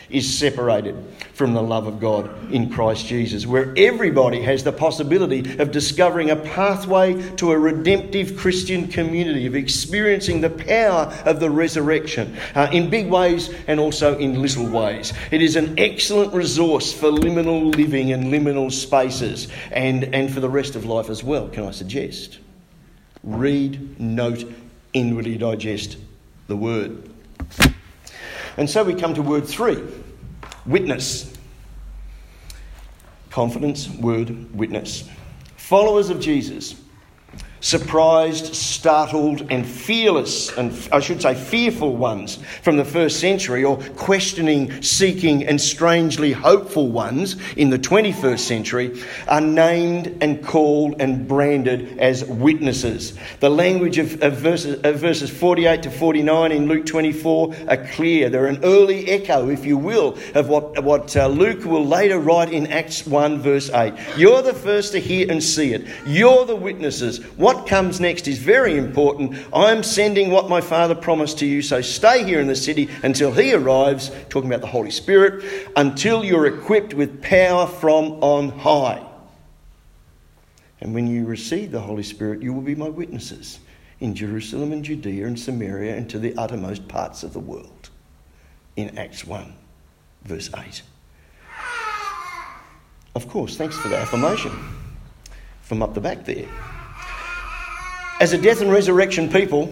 is 0.10 0.38
separated 0.38 0.96
from 1.34 1.54
the 1.54 1.62
love 1.62 1.88
of 1.88 2.00
God 2.00 2.52
in 2.52 2.70
Christ 2.70 3.08
Jesus, 3.08 3.48
where 3.48 3.74
everybody 3.76 4.42
has 4.42 4.64
the 4.64 4.72
possibility 4.72 5.58
of 5.60 5.72
discovering 5.72 6.30
a 6.30 6.36
pathway 6.36 7.22
to 7.38 7.52
a 7.52 7.58
redemptive 7.58 8.38
Christian 8.38 8.88
community, 8.88 9.46
of 9.46 9.56
experiencing 9.56 10.42
the 10.42 10.50
power 10.50 11.14
of 11.26 11.40
the 11.40 11.50
resurrection 11.50 12.36
uh, 12.56 12.70
in 12.72 12.90
big 12.90 13.10
ways 13.10 13.54
and 13.68 13.80
also 13.80 14.18
in 14.18 14.42
little 14.42 14.68
ways. 14.68 15.14
It 15.32 15.42
is 15.42 15.56
an 15.56 15.80
excellent 15.80 16.34
resource 16.34 16.94
for 16.94 17.10
liminal 17.10 17.76
living 17.76 18.12
and 18.12 18.26
liminal 18.26 18.72
spaces 18.72 19.48
and, 19.72 20.04
and 20.16 20.32
for 20.32 20.40
the 20.40 20.50
rest 20.50 20.76
of 20.76 20.86
life 20.86 21.10
as 21.10 21.24
well, 21.24 21.48
can 21.50 21.66
I 21.66 21.72
suggest? 21.72 22.40
Read, 23.24 24.00
note, 24.00 24.46
inwardly 24.94 25.38
digest 25.38 25.98
the 26.48 26.56
word. 26.56 27.10
And 28.58 28.70
so 28.70 28.84
we 28.84 28.94
come 28.94 29.14
to 29.16 29.22
word 29.22 29.48
three 29.48 29.82
witness. 30.66 31.36
Confidence, 33.30 33.90
word, 33.90 34.56
witness. 34.56 35.10
Followers 35.56 36.10
of 36.10 36.20
Jesus 36.20 36.76
surprised, 37.64 38.54
startled, 38.54 39.48
and 39.50 39.66
fearless, 39.66 40.56
and 40.58 40.74
I 40.92 41.00
should 41.00 41.22
say 41.22 41.34
fearful 41.34 41.96
ones 41.96 42.38
from 42.62 42.76
the 42.76 42.84
first 42.84 43.22
century, 43.22 43.64
or 43.64 43.78
questioning, 43.96 44.82
seeking, 44.82 45.48
and 45.48 45.60
strangely 45.60 46.34
hopeful 46.34 46.90
ones 46.90 47.38
in 47.56 47.70
the 47.70 47.80
21st 47.80 48.40
century, 48.40 49.02
are 49.30 49.40
named 49.40 50.18
and 50.22 50.44
called 50.46 51.02
and 51.02 51.26
branded 51.26 51.98
as 52.00 52.26
witnesses. 52.26 53.18
The 53.40 53.50
language 53.50 53.98
of, 53.98 54.22
of, 54.22 54.34
verses, 54.34 54.82
of 54.84 55.00
verses 55.00 55.30
48 55.30 55.84
to 55.84 55.90
49 55.90 56.52
in 56.52 56.68
Luke 56.68 56.86
24 56.86 57.56
are 57.70 57.88
clear. 57.94 58.30
They're 58.30 58.48
an 58.48 58.60
early 58.66 59.10
echo, 59.10 59.50
if 59.50 59.66
you 59.66 59.78
will, 59.78 60.18
of 60.36 60.50
what, 60.50 60.84
what 60.84 61.16
uh, 61.16 61.28
Luke 61.28 61.64
will 61.64 61.86
later 61.86 62.20
write 62.20 62.52
in 62.52 62.68
Acts 62.68 63.08
1, 63.08 63.40
verse 63.40 63.70
8. 63.70 63.94
You're 64.18 64.42
the 64.42 64.54
first 64.54 64.92
to 64.92 65.00
hear 65.00 65.32
and 65.32 65.42
see 65.42 65.74
it. 65.74 65.88
You're 66.06 66.46
the 66.46 66.58
witnesses. 66.58 67.24
What 67.38 67.53
comes 67.68 68.00
next 68.00 68.28
is 68.28 68.38
very 68.38 68.78
important. 68.78 69.38
I'm 69.54 69.84
sending 69.84 70.32
what 70.32 70.50
my 70.50 70.62
Father 70.62 70.96
promised 70.96 71.40
to 71.40 71.46
you, 71.46 71.62
so 71.62 71.82
stay 71.82 72.24
here 72.24 72.40
in 72.40 72.48
the 72.48 72.56
city 72.56 72.90
until 73.04 73.32
He 73.32 73.54
arrives, 73.54 74.12
talking 74.30 74.50
about 74.50 74.62
the 74.62 74.68
Holy 74.68 74.92
Spirit, 74.92 75.44
until 75.76 76.24
you're 76.24 76.46
equipped 76.46 76.94
with 76.94 77.22
power 77.22 77.68
from 77.68 78.24
on 78.24 78.50
high. 78.50 79.06
And 80.82 80.94
when 80.94 81.08
you 81.08 81.26
receive 81.26 81.72
the 81.72 81.80
Holy 81.80 82.04
Spirit, 82.04 82.42
you 82.42 82.54
will 82.54 82.62
be 82.62 82.76
my 82.76 82.90
witnesses 82.90 83.60
in 84.00 84.16
Jerusalem 84.16 84.74
and 84.74 84.84
Judea 84.84 85.26
and 85.26 85.40
Samaria 85.40 85.96
and 85.96 86.10
to 86.10 86.20
the 86.20 86.36
uttermost 86.36 86.88
parts 86.90 87.24
of 87.24 87.32
the 87.32 87.40
world. 87.40 87.90
In 88.76 88.98
Acts 88.98 89.26
1, 89.26 89.54
verse 90.24 90.50
8. 90.54 90.82
Of 93.16 93.30
course, 93.30 93.56
thanks 93.56 93.78
for 93.78 93.88
the 93.88 93.98
affirmation 93.98 94.52
from 95.62 95.82
up 95.82 95.94
the 95.94 96.02
back 96.02 96.26
there. 96.26 96.48
As 98.24 98.32
a 98.32 98.38
death 98.38 98.62
and 98.62 98.72
resurrection 98.72 99.28
people, 99.28 99.70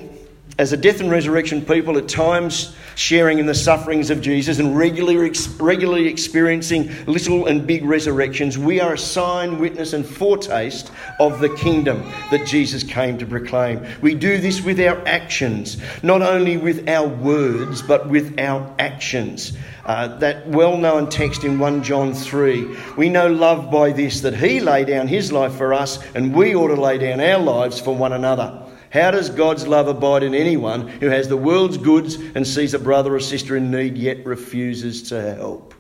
as 0.59 0.73
a 0.73 0.77
death 0.77 0.99
and 0.99 1.09
resurrection 1.09 1.61
people, 1.61 1.97
at 1.97 2.09
times 2.09 2.75
sharing 2.95 3.39
in 3.39 3.45
the 3.45 3.55
sufferings 3.55 4.09
of 4.09 4.19
Jesus 4.19 4.59
and 4.59 4.77
regularly, 4.77 5.31
regularly 5.57 6.07
experiencing 6.09 6.91
little 7.05 7.47
and 7.47 7.65
big 7.65 7.85
resurrections, 7.85 8.57
we 8.57 8.81
are 8.81 8.95
a 8.95 8.97
sign, 8.97 9.57
witness, 9.57 9.93
and 9.93 10.05
foretaste 10.05 10.91
of 11.21 11.39
the 11.39 11.47
kingdom 11.55 12.03
that 12.29 12.45
Jesus 12.45 12.83
came 12.83 13.17
to 13.19 13.25
proclaim. 13.25 13.85
We 14.01 14.15
do 14.15 14.37
this 14.37 14.61
with 14.61 14.81
our 14.81 15.01
actions, 15.07 15.77
not 16.03 16.21
only 16.21 16.57
with 16.57 16.89
our 16.89 17.07
words, 17.07 17.81
but 17.81 18.09
with 18.09 18.37
our 18.37 18.69
actions. 18.77 19.53
Uh, 19.85 20.07
that 20.19 20.47
well 20.47 20.77
known 20.77 21.09
text 21.09 21.43
in 21.43 21.57
1 21.57 21.83
John 21.83 22.13
3. 22.13 22.77
We 22.97 23.09
know 23.09 23.27
love 23.27 23.71
by 23.71 23.91
this, 23.91 24.21
that 24.21 24.35
he 24.35 24.59
laid 24.59 24.87
down 24.87 25.07
his 25.07 25.31
life 25.31 25.53
for 25.53 25.73
us, 25.73 25.99
and 26.13 26.35
we 26.35 26.55
ought 26.55 26.67
to 26.67 26.79
lay 26.79 26.97
down 26.97 27.19
our 27.19 27.39
lives 27.39 27.79
for 27.79 27.95
one 27.95 28.13
another. 28.13 28.61
How 28.91 29.09
does 29.09 29.29
God's 29.29 29.67
love 29.67 29.87
abide 29.87 30.21
in 30.21 30.35
anyone 30.35 30.87
who 30.87 31.07
has 31.07 31.27
the 31.29 31.37
world's 31.37 31.77
goods 31.77 32.15
and 32.15 32.45
sees 32.45 32.73
a 32.73 32.79
brother 32.79 33.15
or 33.15 33.19
sister 33.19 33.55
in 33.55 33.71
need 33.71 33.97
yet 33.97 34.25
refuses 34.25 35.03
to 35.09 35.35
help? 35.35 35.73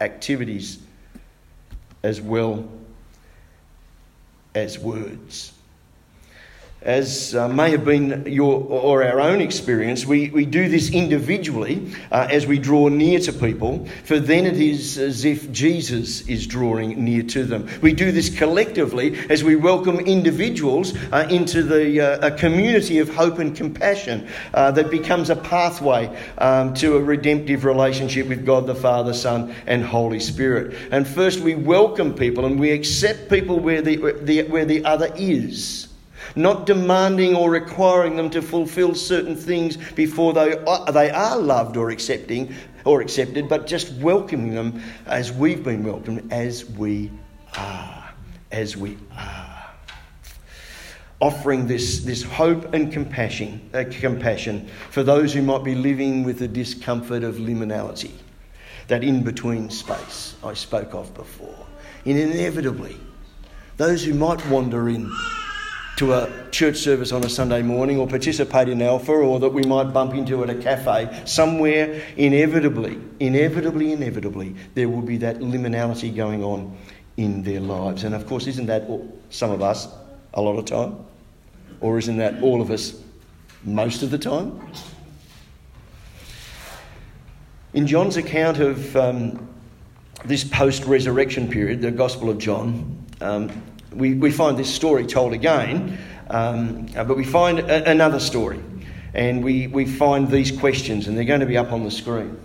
Activities 0.00 0.78
as 2.02 2.20
well 2.20 2.68
as 4.54 4.78
words 4.78 5.52
as 6.84 7.34
uh, 7.34 7.48
may 7.48 7.70
have 7.70 7.84
been 7.84 8.26
your 8.26 8.62
or 8.68 9.02
our 9.02 9.20
own 9.20 9.40
experience, 9.40 10.04
we, 10.04 10.28
we 10.30 10.44
do 10.44 10.68
this 10.68 10.92
individually 10.92 11.90
uh, 12.12 12.28
as 12.30 12.46
we 12.46 12.58
draw 12.58 12.88
near 12.88 13.18
to 13.18 13.32
people, 13.32 13.88
for 14.04 14.20
then 14.20 14.44
it 14.44 14.58
is 14.58 14.98
as 14.98 15.24
if 15.24 15.50
Jesus 15.50 16.28
is 16.28 16.46
drawing 16.46 17.02
near 17.02 17.22
to 17.22 17.44
them. 17.44 17.68
We 17.80 17.94
do 17.94 18.12
this 18.12 18.36
collectively 18.36 19.16
as 19.30 19.42
we 19.42 19.56
welcome 19.56 19.98
individuals 19.98 20.94
uh, 21.10 21.26
into 21.30 21.62
the, 21.62 22.00
uh, 22.00 22.28
a 22.28 22.30
community 22.30 22.98
of 22.98 23.08
hope 23.08 23.38
and 23.38 23.56
compassion 23.56 24.28
uh, 24.52 24.70
that 24.72 24.90
becomes 24.90 25.30
a 25.30 25.36
pathway 25.36 26.14
um, 26.36 26.74
to 26.74 26.96
a 26.96 27.02
redemptive 27.02 27.64
relationship 27.64 28.28
with 28.28 28.44
God 28.44 28.66
the 28.66 28.74
Father, 28.74 29.14
Son, 29.14 29.54
and 29.66 29.82
Holy 29.82 30.20
Spirit. 30.20 30.76
And 30.90 31.06
first, 31.06 31.40
we 31.40 31.54
welcome 31.54 32.14
people 32.14 32.44
and 32.44 32.60
we 32.60 32.72
accept 32.72 33.30
people 33.30 33.58
where 33.58 33.80
the, 33.80 33.96
the 34.22 34.42
where 34.44 34.64
the 34.64 34.84
other 34.84 35.12
is 35.16 35.88
not 36.36 36.66
demanding 36.66 37.34
or 37.34 37.50
requiring 37.50 38.16
them 38.16 38.30
to 38.30 38.42
fulfill 38.42 38.94
certain 38.94 39.36
things 39.36 39.76
before 39.92 40.32
they 40.32 40.58
are, 40.64 40.92
they 40.92 41.10
are 41.10 41.38
loved 41.38 41.76
or 41.76 41.90
accepting 41.90 42.54
or 42.84 43.00
accepted, 43.00 43.48
but 43.48 43.66
just 43.66 43.92
welcoming 43.94 44.54
them 44.54 44.82
as 45.06 45.32
we've 45.32 45.64
been 45.64 45.82
welcomed, 45.84 46.32
as 46.32 46.68
we 46.70 47.10
are, 47.56 48.12
as 48.52 48.76
we 48.76 48.98
are. 49.16 49.50
Offering 51.20 51.66
this, 51.66 52.00
this 52.00 52.22
hope 52.22 52.74
and 52.74 52.92
compassion, 52.92 53.70
uh, 53.72 53.84
compassion 53.90 54.68
for 54.90 55.02
those 55.02 55.32
who 55.32 55.40
might 55.40 55.64
be 55.64 55.74
living 55.74 56.24
with 56.24 56.38
the 56.38 56.48
discomfort 56.48 57.22
of 57.22 57.36
liminality, 57.36 58.12
that 58.88 59.02
in 59.02 59.22
between 59.22 59.70
space 59.70 60.34
I 60.44 60.52
spoke 60.52 60.92
of 60.92 61.14
before. 61.14 61.66
And 62.04 62.18
inevitably, 62.18 62.98
those 63.78 64.04
who 64.04 64.12
might 64.12 64.44
wander 64.48 64.88
in 64.90 65.10
to 65.96 66.12
a 66.12 66.48
church 66.50 66.76
service 66.76 67.12
on 67.12 67.22
a 67.24 67.28
Sunday 67.28 67.62
morning 67.62 67.98
or 67.98 68.06
participate 68.06 68.68
in 68.68 68.82
Alpha 68.82 69.12
or 69.12 69.38
that 69.38 69.50
we 69.50 69.62
might 69.62 69.92
bump 69.92 70.14
into 70.14 70.42
at 70.42 70.50
a 70.50 70.54
cafe, 70.54 71.22
somewhere, 71.24 72.02
inevitably, 72.16 73.00
inevitably, 73.20 73.92
inevitably, 73.92 74.56
there 74.74 74.88
will 74.88 75.02
be 75.02 75.16
that 75.18 75.38
liminality 75.38 76.14
going 76.14 76.42
on 76.42 76.76
in 77.16 77.42
their 77.44 77.60
lives. 77.60 78.02
And 78.02 78.14
of 78.14 78.26
course, 78.26 78.46
isn't 78.48 78.66
that 78.66 78.88
some 79.30 79.50
of 79.52 79.62
us 79.62 79.88
a 80.34 80.42
lot 80.42 80.58
of 80.58 80.64
time? 80.64 80.96
Or 81.80 81.98
isn't 81.98 82.16
that 82.16 82.42
all 82.42 82.60
of 82.60 82.70
us 82.70 83.00
most 83.62 84.02
of 84.02 84.10
the 84.10 84.18
time? 84.18 84.60
In 87.72 87.86
John's 87.86 88.16
account 88.16 88.58
of 88.58 88.96
um, 88.96 89.48
this 90.24 90.44
post 90.44 90.84
resurrection 90.84 91.48
period, 91.48 91.82
the 91.82 91.90
Gospel 91.90 92.30
of 92.30 92.38
John, 92.38 93.04
um, 93.20 93.50
we, 93.94 94.14
we 94.14 94.30
find 94.30 94.58
this 94.58 94.72
story 94.72 95.06
told 95.06 95.32
again, 95.32 95.98
um, 96.28 96.86
uh, 96.96 97.04
but 97.04 97.16
we 97.16 97.24
find 97.24 97.60
a, 97.60 97.90
another 97.90 98.20
story. 98.20 98.60
And 99.14 99.44
we, 99.44 99.68
we 99.68 99.86
find 99.86 100.28
these 100.28 100.50
questions, 100.50 101.06
and 101.06 101.16
they're 101.16 101.24
going 101.24 101.40
to 101.40 101.46
be 101.46 101.56
up 101.56 101.72
on 101.72 101.84
the 101.84 101.90
screen. 101.90 102.38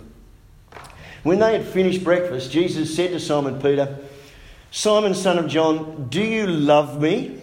When 1.22 1.38
they 1.40 1.52
had 1.52 1.66
finished 1.66 2.04
breakfast, 2.04 2.50
Jesus 2.50 2.94
said 2.94 3.10
to 3.10 3.20
Simon 3.20 3.60
Peter, 3.60 3.98
Simon, 4.70 5.14
son 5.14 5.38
of 5.38 5.48
John, 5.48 6.06
do 6.08 6.22
you 6.22 6.46
love 6.46 7.00
me? 7.00 7.42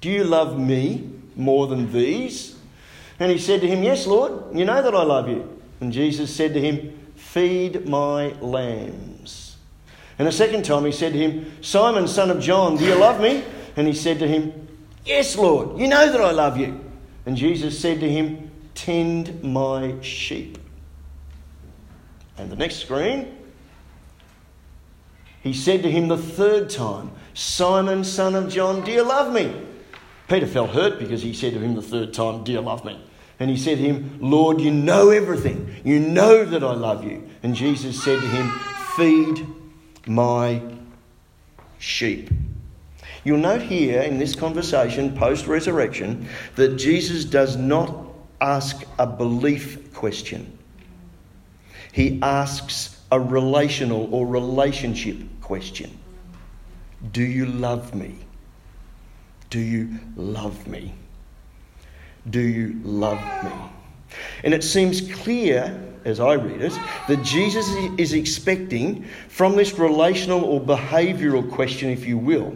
Do 0.00 0.10
you 0.10 0.24
love 0.24 0.58
me 0.58 1.08
more 1.36 1.66
than 1.68 1.92
these? 1.92 2.56
And 3.20 3.30
he 3.30 3.38
said 3.38 3.60
to 3.60 3.68
him, 3.68 3.82
Yes, 3.82 4.06
Lord, 4.06 4.56
you 4.56 4.64
know 4.64 4.82
that 4.82 4.94
I 4.94 5.02
love 5.02 5.28
you. 5.28 5.60
And 5.80 5.92
Jesus 5.92 6.34
said 6.34 6.54
to 6.54 6.60
him, 6.60 6.98
Feed 7.16 7.86
my 7.86 8.28
lambs. 8.40 9.49
And 10.20 10.28
a 10.28 10.32
second 10.32 10.66
time 10.66 10.84
he 10.84 10.92
said 10.92 11.14
to 11.14 11.18
him, 11.18 11.50
Simon, 11.62 12.06
son 12.06 12.30
of 12.30 12.40
John, 12.40 12.76
do 12.76 12.84
you 12.84 12.94
love 12.94 13.22
me? 13.22 13.42
And 13.74 13.86
he 13.86 13.94
said 13.94 14.18
to 14.18 14.28
him, 14.28 14.68
Yes, 15.02 15.34
Lord, 15.34 15.78
you 15.78 15.88
know 15.88 16.12
that 16.12 16.20
I 16.20 16.30
love 16.30 16.58
you. 16.58 16.78
And 17.24 17.38
Jesus 17.38 17.80
said 17.80 18.00
to 18.00 18.10
him, 18.10 18.50
Tend 18.74 19.42
my 19.42 19.98
sheep. 20.02 20.58
And 22.36 22.52
the 22.52 22.56
next 22.56 22.80
screen, 22.80 23.34
he 25.42 25.54
said 25.54 25.82
to 25.84 25.90
him 25.90 26.08
the 26.08 26.18
third 26.18 26.68
time, 26.68 27.12
Simon, 27.32 28.04
son 28.04 28.34
of 28.34 28.52
John, 28.52 28.84
do 28.84 28.92
you 28.92 29.02
love 29.02 29.32
me? 29.32 29.58
Peter 30.28 30.46
felt 30.46 30.68
hurt 30.68 30.98
because 30.98 31.22
he 31.22 31.32
said 31.32 31.54
to 31.54 31.60
him 31.60 31.74
the 31.74 31.80
third 31.80 32.12
time, 32.12 32.44
Do 32.44 32.52
you 32.52 32.60
love 32.60 32.84
me? 32.84 33.02
And 33.38 33.48
he 33.48 33.56
said 33.56 33.78
to 33.78 33.84
him, 33.84 34.18
Lord, 34.20 34.60
you 34.60 34.70
know 34.70 35.08
everything. 35.08 35.76
You 35.82 35.98
know 35.98 36.44
that 36.44 36.62
I 36.62 36.74
love 36.74 37.04
you. 37.04 37.26
And 37.42 37.54
Jesus 37.54 38.04
said 38.04 38.20
to 38.20 38.28
him, 38.28 38.50
Feed 38.96 39.46
my 40.06 40.62
sheep. 41.78 42.30
You'll 43.24 43.38
note 43.38 43.62
here 43.62 44.00
in 44.00 44.18
this 44.18 44.34
conversation 44.34 45.16
post 45.16 45.46
resurrection 45.46 46.28
that 46.56 46.76
Jesus 46.76 47.24
does 47.24 47.56
not 47.56 47.94
ask 48.40 48.84
a 48.98 49.06
belief 49.06 49.92
question, 49.92 50.56
he 51.92 52.18
asks 52.22 53.00
a 53.12 53.20
relational 53.20 54.12
or 54.14 54.26
relationship 54.26 55.18
question 55.42 55.90
Do 57.12 57.22
you 57.22 57.46
love 57.46 57.94
me? 57.94 58.14
Do 59.50 59.58
you 59.58 59.98
love 60.16 60.66
me? 60.66 60.94
Do 62.28 62.40
you 62.40 62.80
love 62.84 63.20
me? 63.44 63.50
And 64.44 64.54
it 64.54 64.62
seems 64.62 65.00
clear 65.12 65.89
as 66.04 66.20
I 66.20 66.34
read 66.34 66.60
it, 66.60 66.72
that 67.08 67.22
Jesus 67.22 67.68
is 67.98 68.12
expecting 68.12 69.04
from 69.28 69.56
this 69.56 69.78
relational 69.78 70.44
or 70.44 70.60
behavioural 70.60 71.50
question, 71.50 71.90
if 71.90 72.06
you 72.06 72.18
will, 72.18 72.54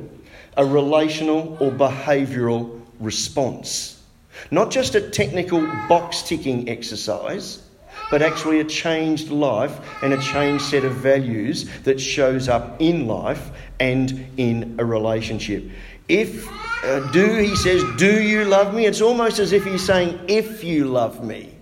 a 0.56 0.64
relational 0.64 1.56
or 1.60 1.70
behavioural 1.70 2.80
response. 3.00 4.02
Not 4.50 4.70
just 4.70 4.94
a 4.94 5.00
technical 5.10 5.60
box 5.88 6.22
ticking 6.22 6.68
exercise, 6.68 7.62
but 8.10 8.22
actually 8.22 8.60
a 8.60 8.64
changed 8.64 9.30
life 9.30 9.80
and 10.02 10.12
a 10.12 10.20
changed 10.20 10.64
set 10.64 10.84
of 10.84 10.92
values 10.94 11.68
that 11.80 12.00
shows 12.00 12.48
up 12.48 12.80
in 12.80 13.06
life 13.06 13.50
and 13.80 14.26
in 14.36 14.76
a 14.78 14.84
relationship. 14.84 15.64
If, 16.08 16.46
uh, 16.84 17.10
do, 17.12 17.38
he 17.38 17.56
says, 17.56 17.82
do 17.96 18.22
you 18.22 18.44
love 18.44 18.74
me? 18.74 18.86
It's 18.86 19.00
almost 19.00 19.38
as 19.38 19.52
if 19.52 19.64
he's 19.64 19.84
saying, 19.84 20.20
if 20.28 20.62
you 20.62 20.84
love 20.84 21.24
me. 21.24 21.54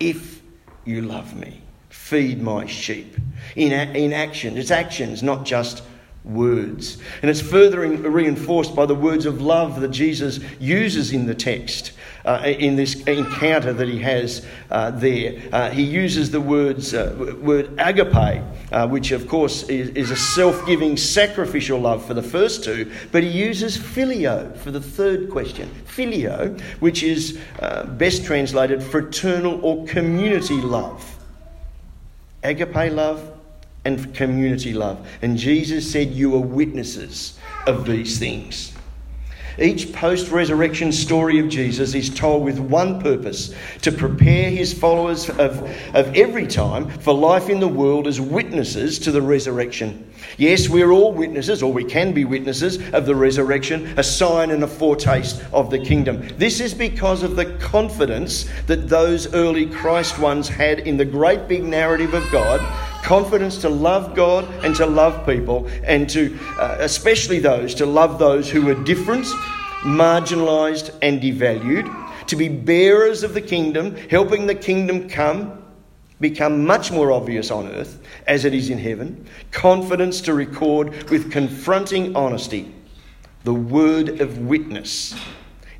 If 0.00 0.41
you 0.84 1.02
love 1.02 1.34
me. 1.34 1.60
Feed 1.90 2.42
my 2.42 2.66
sheep. 2.66 3.16
In, 3.56 3.72
in 3.72 4.12
action. 4.12 4.56
It's 4.56 4.70
actions, 4.70 5.22
not 5.22 5.44
just 5.44 5.82
words. 6.24 6.98
And 7.20 7.30
it's 7.30 7.40
further 7.40 7.80
reinforced 7.80 8.74
by 8.74 8.86
the 8.86 8.94
words 8.94 9.26
of 9.26 9.40
love 9.40 9.80
that 9.80 9.88
Jesus 9.88 10.40
uses 10.60 11.12
in 11.12 11.26
the 11.26 11.34
text. 11.34 11.92
Uh, 12.24 12.40
in 12.44 12.76
this 12.76 13.02
encounter 13.04 13.72
that 13.72 13.88
he 13.88 13.98
has 13.98 14.46
uh, 14.70 14.90
there, 14.92 15.42
uh, 15.52 15.70
he 15.70 15.82
uses 15.82 16.30
the 16.30 16.40
words 16.40 16.94
uh, 16.94 17.14
word 17.40 17.68
agape, 17.78 18.42
uh, 18.70 18.86
which 18.86 19.10
of 19.10 19.26
course 19.26 19.64
is, 19.64 19.90
is 19.90 20.10
a 20.12 20.16
self-giving, 20.16 20.96
sacrificial 20.96 21.80
love 21.80 22.04
for 22.04 22.14
the 22.14 22.22
first 22.22 22.62
two, 22.62 22.90
but 23.10 23.24
he 23.24 23.28
uses 23.28 23.76
phileo 23.76 24.56
for 24.58 24.70
the 24.70 24.80
third 24.80 25.30
question. 25.30 25.68
Phileo, 25.84 26.60
which 26.80 27.02
is 27.02 27.40
best 27.98 28.24
translated 28.24 28.82
fraternal 28.82 29.64
or 29.64 29.84
community 29.86 30.60
love. 30.60 31.18
Agape 32.44 32.92
love, 32.92 33.32
and 33.84 34.14
community 34.14 34.72
love. 34.72 35.06
And 35.22 35.36
Jesus 35.36 35.90
said, 35.90 36.12
You 36.12 36.34
are 36.36 36.40
witnesses 36.40 37.38
of 37.66 37.84
these 37.86 38.18
things. 38.18 38.72
Each 39.58 39.92
post 39.92 40.30
resurrection 40.30 40.92
story 40.92 41.38
of 41.38 41.48
Jesus 41.48 41.94
is 41.94 42.08
told 42.08 42.44
with 42.44 42.58
one 42.58 43.00
purpose 43.00 43.54
to 43.82 43.92
prepare 43.92 44.50
his 44.50 44.72
followers 44.72 45.28
of, 45.28 45.62
of 45.94 46.14
every 46.16 46.46
time 46.46 46.88
for 46.88 47.12
life 47.12 47.48
in 47.50 47.60
the 47.60 47.68
world 47.68 48.06
as 48.06 48.20
witnesses 48.20 48.98
to 49.00 49.12
the 49.12 49.22
resurrection. 49.22 50.10
Yes, 50.38 50.68
we're 50.68 50.92
all 50.92 51.12
witnesses, 51.12 51.62
or 51.62 51.72
we 51.72 51.84
can 51.84 52.12
be 52.12 52.24
witnesses 52.24 52.78
of 52.94 53.06
the 53.06 53.14
resurrection, 53.14 53.92
a 53.98 54.02
sign 54.02 54.50
and 54.50 54.62
a 54.64 54.68
foretaste 54.68 55.42
of 55.52 55.70
the 55.70 55.78
kingdom. 55.78 56.26
This 56.38 56.60
is 56.60 56.72
because 56.72 57.22
of 57.22 57.36
the 57.36 57.46
confidence 57.58 58.48
that 58.66 58.88
those 58.88 59.32
early 59.34 59.66
Christ 59.66 60.18
ones 60.18 60.48
had 60.48 60.80
in 60.80 60.96
the 60.96 61.04
great 61.04 61.48
big 61.48 61.64
narrative 61.64 62.14
of 62.14 62.30
God 62.30 62.60
confidence 63.02 63.58
to 63.58 63.68
love 63.68 64.14
God 64.14 64.44
and 64.64 64.74
to 64.76 64.86
love 64.86 65.26
people, 65.26 65.68
and 65.84 66.08
to, 66.10 66.38
uh, 66.58 66.76
especially 66.78 67.38
those, 67.38 67.74
to 67.74 67.86
love 67.86 68.18
those 68.18 68.50
who 68.50 68.68
are 68.68 68.84
different, 68.84 69.26
marginalised, 69.82 70.96
and 71.02 71.20
devalued, 71.20 72.26
to 72.26 72.36
be 72.36 72.48
bearers 72.48 73.22
of 73.22 73.34
the 73.34 73.40
kingdom, 73.40 73.96
helping 74.08 74.46
the 74.46 74.54
kingdom 74.54 75.08
come, 75.08 75.62
become 76.20 76.64
much 76.64 76.92
more 76.92 77.10
obvious 77.10 77.50
on 77.50 77.68
earth 77.68 78.00
as 78.26 78.44
it 78.44 78.54
is 78.54 78.70
in 78.70 78.78
heaven, 78.78 79.26
confidence 79.50 80.20
to 80.20 80.32
record 80.32 81.10
with 81.10 81.32
confronting 81.32 82.14
honesty 82.14 82.72
the 83.44 83.52
word 83.52 84.20
of 84.20 84.38
witness 84.38 85.14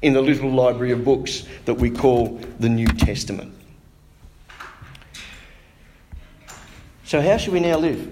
in 0.02 0.12
the 0.12 0.20
little 0.20 0.50
library 0.50 0.90
of 0.90 1.04
books 1.04 1.46
that 1.64 1.74
we 1.74 1.88
call 1.88 2.40
the 2.58 2.68
New 2.68 2.88
Testament. 2.88 3.54
So, 7.12 7.20
how 7.20 7.36
should 7.36 7.52
we 7.52 7.60
now 7.60 7.76
live? 7.76 8.10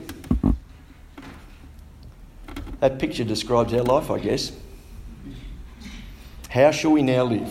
That 2.81 2.99
picture 2.99 3.25
describes 3.25 3.73
our 3.73 3.81
life, 3.81 4.11
I 4.11 4.19
guess. 4.19 4.53
How 6.51 6.71
shall 6.71 6.91
we 6.91 7.01
now 7.01 7.25
live? 7.25 7.51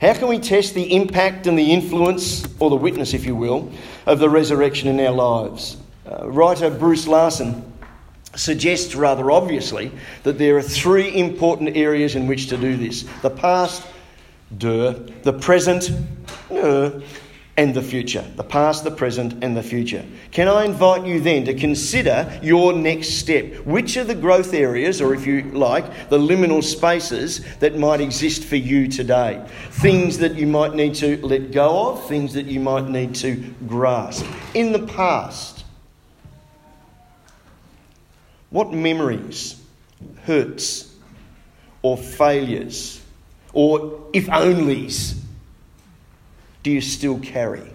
How 0.00 0.14
can 0.14 0.26
we 0.26 0.40
test 0.40 0.74
the 0.74 0.92
impact 0.92 1.46
and 1.46 1.56
the 1.56 1.72
influence, 1.72 2.44
or 2.58 2.68
the 2.68 2.74
witness, 2.74 3.14
if 3.14 3.24
you 3.24 3.36
will, 3.36 3.70
of 4.06 4.18
the 4.18 4.28
resurrection 4.28 4.88
in 4.88 4.98
our 5.06 5.12
lives? 5.12 5.76
Uh, 6.04 6.28
writer 6.28 6.68
Bruce 6.68 7.06
Larson 7.06 7.72
suggests 8.34 8.96
rather 8.96 9.30
obviously 9.30 9.92
that 10.24 10.36
there 10.36 10.56
are 10.56 10.62
three 10.62 11.14
important 11.14 11.76
areas 11.76 12.16
in 12.16 12.26
which 12.26 12.48
to 12.48 12.56
do 12.56 12.76
this 12.76 13.04
the 13.22 13.30
past, 13.30 13.86
duh, 14.58 14.94
the 15.22 15.34
present, 15.34 15.92
and 17.58 17.74
the 17.74 17.82
future. 17.82 18.24
The 18.36 18.44
past, 18.44 18.84
the 18.84 18.90
present, 18.92 19.42
and 19.42 19.56
the 19.56 19.64
future. 19.64 20.04
Can 20.30 20.46
I 20.46 20.64
invite 20.64 21.04
you 21.04 21.18
then 21.20 21.44
to 21.46 21.54
consider 21.54 22.38
your 22.40 22.72
next 22.72 23.18
step? 23.18 23.52
Which 23.66 23.96
are 23.96 24.04
the 24.04 24.14
growth 24.14 24.54
areas, 24.54 25.02
or 25.02 25.12
if 25.12 25.26
you 25.26 25.42
like, 25.42 26.08
the 26.08 26.18
liminal 26.18 26.62
spaces 26.62 27.44
that 27.56 27.76
might 27.76 28.00
exist 28.00 28.44
for 28.44 28.54
you 28.54 28.86
today? 28.86 29.44
Things 29.72 30.18
that 30.18 30.36
you 30.36 30.46
might 30.46 30.74
need 30.74 30.94
to 30.96 31.20
let 31.26 31.50
go 31.50 31.90
of, 31.90 32.06
things 32.06 32.32
that 32.34 32.46
you 32.46 32.60
might 32.60 32.88
need 32.88 33.16
to 33.16 33.34
grasp. 33.66 34.24
In 34.54 34.70
the 34.70 34.86
past, 34.86 35.64
what 38.50 38.72
memories, 38.72 39.60
hurts, 40.22 40.94
or 41.82 41.96
failures, 41.96 43.02
or 43.52 44.08
if 44.12 44.26
onlys 44.26 45.18
do 46.62 46.70
you 46.70 46.80
still 46.80 47.18
carry? 47.20 47.70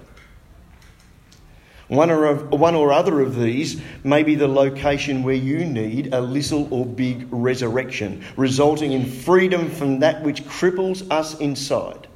One 1.88 2.10
or, 2.10 2.34
one 2.36 2.76
or 2.76 2.92
other 2.92 3.22
of 3.22 3.36
these 3.36 3.82
may 4.04 4.24
be 4.24 4.36
the 4.36 4.48
location 4.48 5.22
where 5.24 5.36
you 5.36 5.66
need 5.66 6.14
a 6.14 6.22
little 6.22 6.74
or 6.74 6.86
big 6.86 7.28
resurrection, 7.30 8.24
resulting 8.36 8.94
in 8.94 9.06
freedom 9.06 9.70
from 9.70 10.00
that 10.00 10.24
which 10.24 10.44
cripples 10.46 11.10
us 11.12 11.38
inside 11.40 12.08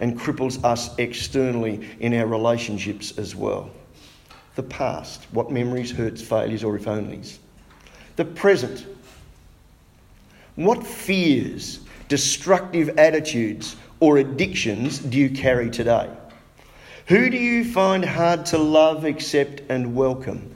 and 0.00 0.18
cripples 0.18 0.62
us 0.64 0.96
externally 0.98 1.88
in 2.00 2.12
our 2.12 2.26
relationships 2.26 3.16
as 3.18 3.34
well. 3.34 3.70
The 4.56 4.62
past, 4.62 5.24
what 5.32 5.50
memories, 5.50 5.90
hurts, 5.90 6.20
failures, 6.20 6.64
or 6.64 6.76
if 6.76 6.84
onlys. 6.84 7.38
The 8.16 8.24
present, 8.24 8.86
what 10.56 10.86
fears, 10.86 11.80
destructive 12.08 12.98
attitudes, 12.98 13.76
or 14.00 14.18
addictions 14.18 14.98
do 14.98 15.18
you 15.18 15.30
carry 15.30 15.70
today? 15.70 16.10
Who 17.06 17.30
do 17.30 17.36
you 17.36 17.64
find 17.64 18.04
hard 18.04 18.46
to 18.46 18.58
love, 18.58 19.04
accept, 19.04 19.62
and 19.68 19.94
welcome? 19.94 20.54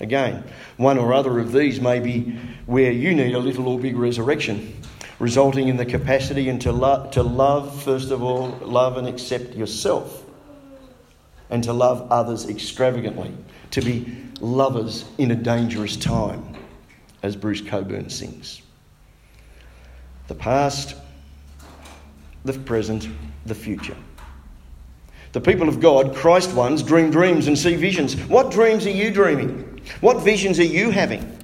Again, 0.00 0.44
one 0.76 0.98
or 0.98 1.12
other 1.12 1.38
of 1.38 1.52
these 1.52 1.80
may 1.80 2.00
be 2.00 2.38
where 2.66 2.90
you 2.90 3.14
need 3.14 3.34
a 3.34 3.38
little 3.38 3.68
or 3.68 3.78
big 3.78 3.96
resurrection, 3.96 4.74
resulting 5.18 5.68
in 5.68 5.76
the 5.76 5.86
capacity 5.86 6.48
and 6.48 6.60
to, 6.62 6.72
lo- 6.72 7.08
to 7.12 7.22
love, 7.22 7.82
first 7.82 8.10
of 8.10 8.22
all, 8.22 8.48
love 8.62 8.96
and 8.96 9.06
accept 9.06 9.54
yourself, 9.54 10.24
and 11.48 11.62
to 11.64 11.72
love 11.72 12.10
others 12.10 12.48
extravagantly, 12.48 13.32
to 13.70 13.80
be 13.80 14.16
lovers 14.40 15.04
in 15.18 15.30
a 15.30 15.36
dangerous 15.36 15.96
time, 15.96 16.54
as 17.22 17.36
Bruce 17.36 17.62
Cockburn 17.62 18.10
sings 18.10 18.62
the 20.28 20.34
past, 20.34 20.96
the 22.44 22.52
present, 22.52 23.08
the 23.44 23.54
future. 23.54 23.96
The 25.32 25.40
people 25.40 25.68
of 25.68 25.80
God, 25.80 26.14
Christ 26.14 26.54
ones, 26.54 26.82
dream 26.82 27.10
dreams 27.10 27.46
and 27.46 27.58
see 27.58 27.74
visions. 27.74 28.14
What 28.28 28.50
dreams 28.50 28.86
are 28.86 28.90
you 28.90 29.10
dreaming? 29.10 29.80
What 30.00 30.22
visions 30.22 30.58
are 30.58 30.64
you 30.64 30.90
having? 30.90 31.36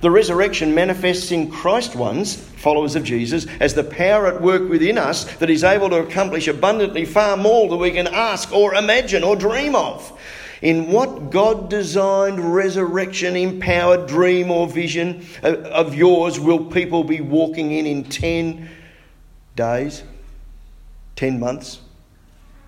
The 0.00 0.10
resurrection 0.10 0.74
manifests 0.74 1.30
in 1.30 1.50
Christ 1.50 1.94
ones, 1.94 2.34
followers 2.34 2.96
of 2.96 3.04
Jesus, 3.04 3.46
as 3.60 3.74
the 3.74 3.84
power 3.84 4.26
at 4.26 4.40
work 4.40 4.68
within 4.68 4.96
us 4.96 5.24
that 5.36 5.50
is 5.50 5.62
able 5.62 5.90
to 5.90 5.98
accomplish 5.98 6.48
abundantly 6.48 7.04
far 7.04 7.36
more 7.36 7.68
than 7.68 7.78
we 7.78 7.90
can 7.90 8.06
ask 8.06 8.50
or 8.52 8.74
imagine 8.74 9.22
or 9.22 9.36
dream 9.36 9.74
of. 9.74 10.18
In 10.62 10.90
what 10.90 11.30
God 11.30 11.70
designed 11.70 12.54
resurrection 12.54 13.34
empowered 13.34 14.06
dream 14.06 14.50
or 14.50 14.68
vision 14.68 15.24
of 15.42 15.94
yours 15.94 16.38
will 16.38 16.66
people 16.66 17.02
be 17.02 17.22
walking 17.22 17.72
in 17.72 17.86
in 17.86 18.04
10 18.04 18.68
days, 19.56 20.02
10 21.16 21.40
months, 21.40 21.80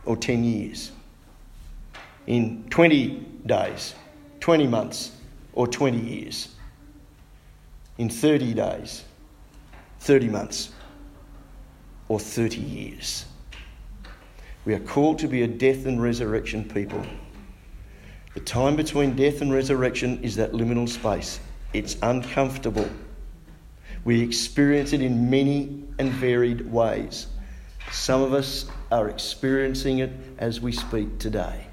or 0.06 0.16
10 0.16 0.42
years? 0.42 0.92
In 2.26 2.64
20 2.70 3.26
days, 3.44 3.94
20 4.40 4.66
months, 4.66 5.12
or 5.52 5.66
20 5.66 5.98
years? 5.98 6.48
In 7.98 8.08
30 8.08 8.54
days, 8.54 9.04
30 10.00 10.28
months, 10.28 10.70
or 12.08 12.18
30 12.18 12.58
years? 12.58 13.26
We 14.64 14.72
are 14.72 14.80
called 14.80 15.18
to 15.18 15.28
be 15.28 15.42
a 15.42 15.46
death 15.46 15.84
and 15.84 16.02
resurrection 16.02 16.64
people. 16.64 17.04
The 18.34 18.40
time 18.40 18.76
between 18.76 19.14
death 19.14 19.42
and 19.42 19.52
resurrection 19.52 20.22
is 20.22 20.36
that 20.36 20.52
liminal 20.52 20.88
space. 20.88 21.38
It's 21.74 21.96
uncomfortable. 22.02 22.88
We 24.04 24.22
experience 24.22 24.94
it 24.94 25.02
in 25.02 25.28
many 25.28 25.84
and 25.98 26.10
varied 26.10 26.72
ways. 26.72 27.26
Some 27.90 28.22
of 28.22 28.32
us 28.32 28.66
are 28.90 29.10
experiencing 29.10 29.98
it 29.98 30.10
as 30.38 30.62
we 30.62 30.72
speak 30.72 31.18
today. 31.18 31.66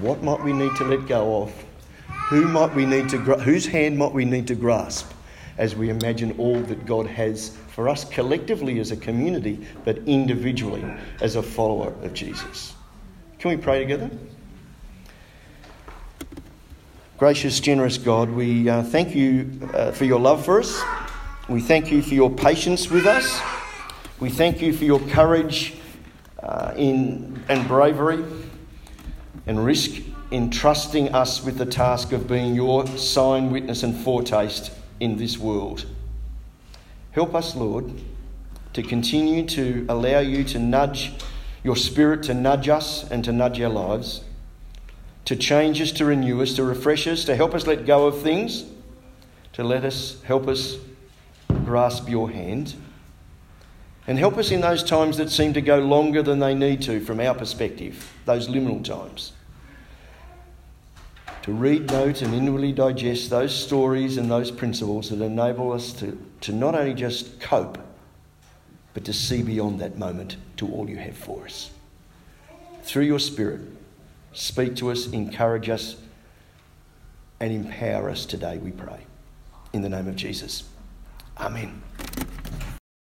What 0.00 0.24
might 0.24 0.42
we 0.42 0.52
need 0.52 0.74
to 0.76 0.84
let 0.84 1.06
go 1.06 1.42
of? 1.42 1.64
Who 2.28 2.46
might 2.48 2.74
we 2.74 2.84
need 2.84 3.08
to 3.10 3.18
whose 3.18 3.64
hand 3.64 3.96
might 3.96 4.12
we 4.12 4.24
need 4.24 4.48
to 4.48 4.54
grasp 4.56 5.12
as 5.56 5.76
we 5.76 5.88
imagine 5.88 6.34
all 6.36 6.60
that 6.62 6.84
God 6.84 7.06
has 7.06 7.56
for 7.68 7.88
us 7.88 8.04
collectively 8.04 8.80
as 8.80 8.90
a 8.90 8.96
community, 8.96 9.66
but 9.84 9.98
individually 9.98 10.84
as 11.20 11.36
a 11.36 11.42
follower 11.42 11.94
of 12.02 12.12
Jesus? 12.12 12.74
Can 13.38 13.50
we 13.52 13.56
pray 13.56 13.78
together? 13.78 14.10
Gracious, 17.18 17.58
generous 17.58 17.98
God, 17.98 18.30
we 18.30 18.68
uh, 18.68 18.84
thank 18.84 19.12
you 19.12 19.50
uh, 19.74 19.90
for 19.90 20.04
your 20.04 20.20
love 20.20 20.44
for 20.44 20.60
us. 20.60 20.80
We 21.48 21.60
thank 21.60 21.90
you 21.90 22.00
for 22.00 22.14
your 22.14 22.30
patience 22.30 22.88
with 22.90 23.06
us. 23.06 23.40
We 24.20 24.30
thank 24.30 24.62
you 24.62 24.72
for 24.72 24.84
your 24.84 25.00
courage 25.00 25.74
uh, 26.40 26.74
in, 26.76 27.42
and 27.48 27.66
bravery 27.66 28.24
and 29.46 29.64
risk 29.64 30.00
in 30.30 30.50
trusting 30.50 31.12
us 31.12 31.44
with 31.44 31.58
the 31.58 31.66
task 31.66 32.12
of 32.12 32.28
being 32.28 32.54
your 32.54 32.86
sign, 32.86 33.50
witness, 33.50 33.82
and 33.82 33.96
foretaste 33.96 34.70
in 35.00 35.16
this 35.16 35.38
world. 35.38 35.86
Help 37.10 37.34
us, 37.34 37.56
Lord, 37.56 38.00
to 38.74 38.82
continue 38.84 39.44
to 39.46 39.84
allow 39.88 40.20
you 40.20 40.44
to 40.44 40.60
nudge 40.60 41.10
your 41.64 41.74
spirit 41.74 42.22
to 42.22 42.34
nudge 42.34 42.68
us 42.68 43.10
and 43.10 43.24
to 43.24 43.32
nudge 43.32 43.60
our 43.60 43.68
lives, 43.68 44.22
to 45.28 45.36
change 45.36 45.78
us, 45.82 45.92
to 45.92 46.06
renew 46.06 46.40
us, 46.40 46.54
to 46.54 46.64
refresh 46.64 47.06
us, 47.06 47.22
to 47.26 47.36
help 47.36 47.54
us 47.54 47.66
let 47.66 47.84
go 47.84 48.06
of 48.06 48.22
things, 48.22 48.64
to 49.52 49.62
let 49.62 49.84
us 49.84 50.22
help 50.22 50.48
us 50.48 50.78
grasp 51.66 52.08
your 52.08 52.30
hand. 52.30 52.74
And 54.06 54.18
help 54.18 54.38
us 54.38 54.50
in 54.50 54.62
those 54.62 54.82
times 54.82 55.18
that 55.18 55.28
seem 55.28 55.52
to 55.52 55.60
go 55.60 55.80
longer 55.80 56.22
than 56.22 56.38
they 56.38 56.54
need 56.54 56.80
to 56.80 57.00
from 57.00 57.20
our 57.20 57.34
perspective, 57.34 58.10
those 58.24 58.48
liminal 58.48 58.82
times. 58.82 59.32
To 61.42 61.52
read, 61.52 61.90
note, 61.90 62.22
and 62.22 62.32
inwardly 62.32 62.72
digest 62.72 63.28
those 63.28 63.54
stories 63.54 64.16
and 64.16 64.30
those 64.30 64.50
principles 64.50 65.10
that 65.10 65.20
enable 65.20 65.72
us 65.72 65.92
to, 66.00 66.18
to 66.40 66.52
not 66.52 66.74
only 66.74 66.94
just 66.94 67.38
cope, 67.38 67.76
but 68.94 69.04
to 69.04 69.12
see 69.12 69.42
beyond 69.42 69.78
that 69.80 69.98
moment 69.98 70.38
to 70.56 70.66
all 70.72 70.88
you 70.88 70.96
have 70.96 71.18
for 71.18 71.44
us. 71.44 71.70
Through 72.82 73.04
your 73.04 73.18
Spirit, 73.18 73.60
speak 74.38 74.76
to 74.76 74.90
us, 74.90 75.08
encourage 75.08 75.68
us, 75.68 75.96
and 77.40 77.52
empower 77.52 78.08
us 78.08 78.24
today, 78.24 78.58
we 78.58 78.70
pray. 78.70 79.00
In 79.72 79.82
the 79.82 79.88
name 79.88 80.08
of 80.08 80.16
Jesus. 80.16 80.64
Amen. 81.38 81.82